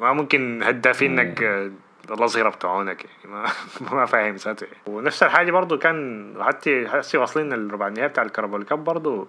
[0.00, 1.70] ما ممكن هدافينك آه،
[2.10, 3.46] الاصغر بتوعونك يعني ما
[3.96, 4.76] ما فاهم ذاته يعني.
[4.86, 9.26] ونفس الحاجة برضه كان حتى حسي واصلين الربع النهائي بتاع الكربول كاب برضه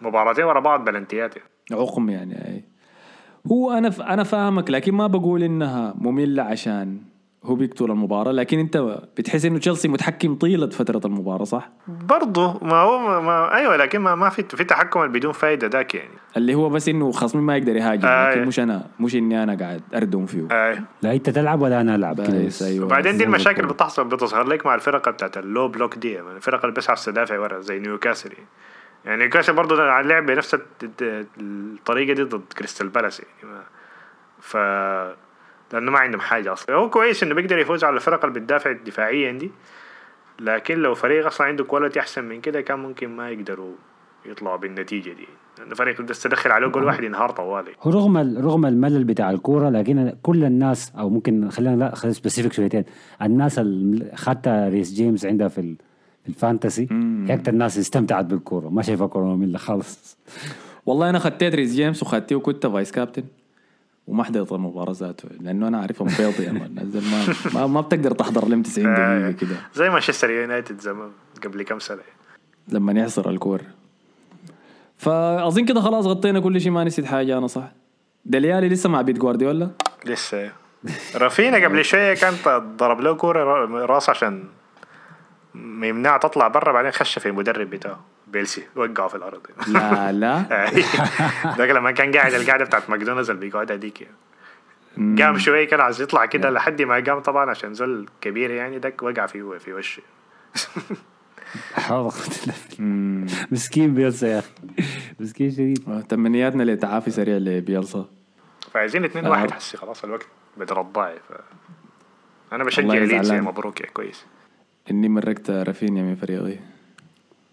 [0.00, 1.48] مباراتين ورا بعض بلنتيات يعني.
[1.72, 2.64] عقم يعني أي.
[3.52, 4.00] هو أنا ف...
[4.00, 7.02] أنا فاهمك لكن ما بقول إنها مملة عشان
[7.46, 8.76] هو بيقتل المباراة لكن أنت
[9.16, 13.98] بتحس إنه تشيلسي متحكم طيلة فترة المباراة صح؟ برضه ما هو ما, ما أيوه لكن
[13.98, 17.56] ما, ما في في تحكم بدون فايدة ذاك يعني اللي هو بس إنه خصمي ما
[17.56, 18.30] يقدر يهاجم آه.
[18.30, 20.78] لكن مش أنا مش إني أنا قاعد أردم فيه آه.
[21.02, 22.62] لا أنت تلعب ولا أنا ألعب كده بس بس.
[22.62, 23.72] أيوه وبعدين دي المشاكل تقول.
[23.72, 27.04] بتحصل بتظهر لك مع الفرق بتاعت ال low block دي يعني الفرق اللي بس عاوز
[27.04, 28.46] تدافع ورا زي نيوكاسل يعني.
[29.04, 30.56] يعني نيوكاسل برضه لعب بنفس
[31.40, 33.62] الطريقة دي ضد كريستال بالاس يعني
[34.40, 34.56] ف
[35.72, 36.76] لأنه ما عندهم حاجة أصلا.
[36.76, 39.50] هو كويس إنه بيقدر يفوز على الفرق اللي بتدافع دفاعيا دي
[40.40, 43.72] لكن لو فريق أصلا عنده quality أحسن من كده كان ممكن ما يقدروا
[44.26, 45.26] يطلعوا بالنتيجة دي.
[45.58, 47.70] لأنه فريق بس تدخل عليه جول واحد ينهار طوالي.
[47.82, 52.14] هو رغم ال- رغم الملل بتاع الكورة لكن كل الناس أو ممكن خلينا لا خلينا
[52.14, 52.84] specific شويتين.
[53.22, 55.76] الناس اللي خدتها ريس جيمس عندها في ال-
[56.22, 56.88] في ال fantasy
[57.28, 58.68] هي أكثر الناس استمتعت بالكورة.
[58.68, 60.18] ما شايفها كورة مملة خالص.
[60.86, 63.24] والله أنا خديت ريس جيمس وخدته وكنت vice captain.
[64.06, 68.48] وما حضرت المباراه ذاته لأنه أنا عارفهم بيض يا man ما, ما ما بتقدر تحضر
[68.48, 69.56] لهم 90 دقيقة كده.
[69.74, 71.10] زي مانشستر يونايتد زمان
[71.44, 72.02] قبل كم سنة.
[72.68, 73.60] لما يحصر الكور.
[74.98, 77.72] فأظن كده خلاص غطينا كل شيء ما نسيت حاجة أنا صح؟
[78.24, 79.70] دليالي لسه مع بيت جوارديولا؟
[80.06, 80.50] لسه.
[81.16, 82.34] رافينا قبل شوية كان
[82.76, 84.44] ضرب له كورة را- راس عشان
[85.82, 88.00] يمنعها تطلع برا بعدين خش في المدرب بتاعه.
[88.26, 89.46] بيلسا وقعه في الأرض.
[89.68, 90.42] لا لا.
[91.58, 94.16] ده لما كان قاعد القعده بتاعت ماكدونالدز اللي بيقعدها ديك يعني.
[95.22, 99.02] قام شوية كان عايز يطلع كده لحد ما قام طبعا عشان زول كبير يعني دك
[99.02, 100.02] وقع في في وشه.
[103.50, 104.50] مسكين بيلسا يا أخي.
[105.20, 106.04] مسكين شديد.
[106.08, 108.08] تمنياتنا لتعافي سريع لبيلصا
[108.72, 109.30] فعايزين 2 آه.
[109.30, 111.32] واحد حسي خلاص الوقت بترضعي ف
[112.52, 114.26] أنا بشجع ليدز مبروك يا كويس.
[114.90, 116.58] إني مرقت رافينيا من فريقي.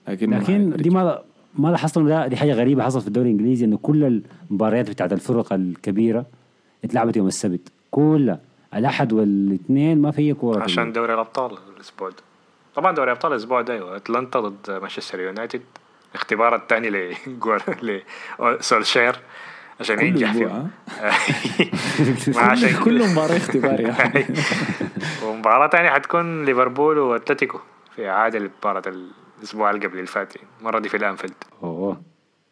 [0.08, 1.22] لكن لكن دي ما
[1.56, 5.54] ما لاحظت ده دي حاجة غريبة حصلت في الدوري الإنجليزي انه كل المباريات بتاعت الفرق
[5.54, 6.26] الكبيرة
[6.84, 7.72] اتلعبت يوم السبت.
[7.92, 8.40] كلها
[8.76, 12.16] الأحد والاثنين ما في أي كورة عشان دوري الأبطال الأسبوع ده.
[12.76, 13.96] طبعا دوري ابطال الأسبوع ده أيوه.
[13.96, 15.62] أتلانتا ضد مانشستر يونايتد.
[16.12, 16.90] الاختبار الثاني
[17.84, 18.02] ل
[18.60, 19.16] سولشير.
[19.80, 20.68] عشان ينجح فيه
[22.40, 24.26] عشان كل مباراة اختبار يا أخي.
[25.26, 27.60] ومباراة تانية حتكون ليفربول وأتلتيكو
[27.96, 28.84] في عادة لمباراة
[29.40, 31.34] الأسبوع اللي قبل الفات المرة دي في الأنفيلد.
[31.64, 32.02] أوه.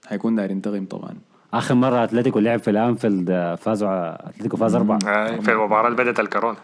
[0.08, 1.18] حيكون داير ينتقم طبعا.
[1.54, 5.00] آخر مرة أتلتيكو لعب في الأنفيلد آه، فازوا أتلتيكو فاز أربعة.
[5.08, 6.58] آه، في المباراة اللي بدأت الكورونا.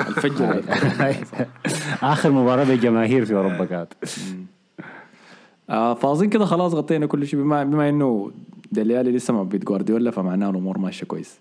[0.00, 0.62] الفجر.
[2.02, 3.92] آخر مباراة بالجماهير في أوروبا كانت.
[5.70, 7.40] آه فاظن كده خلاص غطينا كل شيء.
[7.40, 8.30] بما, بما إنه
[8.72, 11.38] دليالي لسه ما بيت جوارديولا فمعناه الأمور ماشية كويس.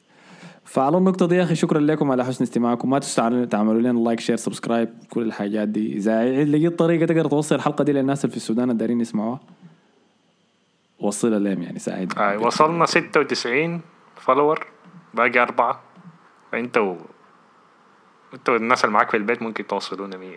[0.66, 2.90] فعلى النقطة دي يا أخي شكرا لكم على حسن استماعكم.
[2.90, 5.94] ما تنسوا تعملوا- لنا like share subscribe كل الحاجات دي.
[5.98, 9.40] إذا لقيت طريقة تقدر توصل الحلقة دي للناس اللي في السودان الدارين يسمعوها
[11.00, 13.82] وصلها لهم يعني ساعد آه، وصلنا 96
[14.16, 14.68] follower
[15.14, 15.82] باقي أربعة.
[16.52, 16.96] فأنت و
[18.34, 20.36] أنت والناس اللي معاك في البيت ممكن توصلونا 100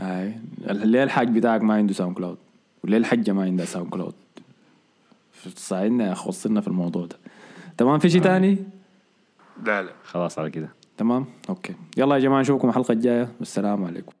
[0.00, 0.34] اي
[0.70, 2.38] اللي الحاج بتاعك ما عنده SoundCloud
[2.82, 4.14] واللي الحجة ما عندها SoundCloud
[5.56, 7.16] ساعدنا يا وصلنا في الموضوع ده.
[7.78, 8.58] تمام في شيء تاني؟
[9.64, 9.92] لا لا.
[10.04, 10.74] خلاص على كده.
[10.96, 11.74] تمام؟ okay.
[11.96, 13.28] يلا يا جماعة نشوفكم الحلقة الجاية.
[13.38, 14.12] والسلام عليكم.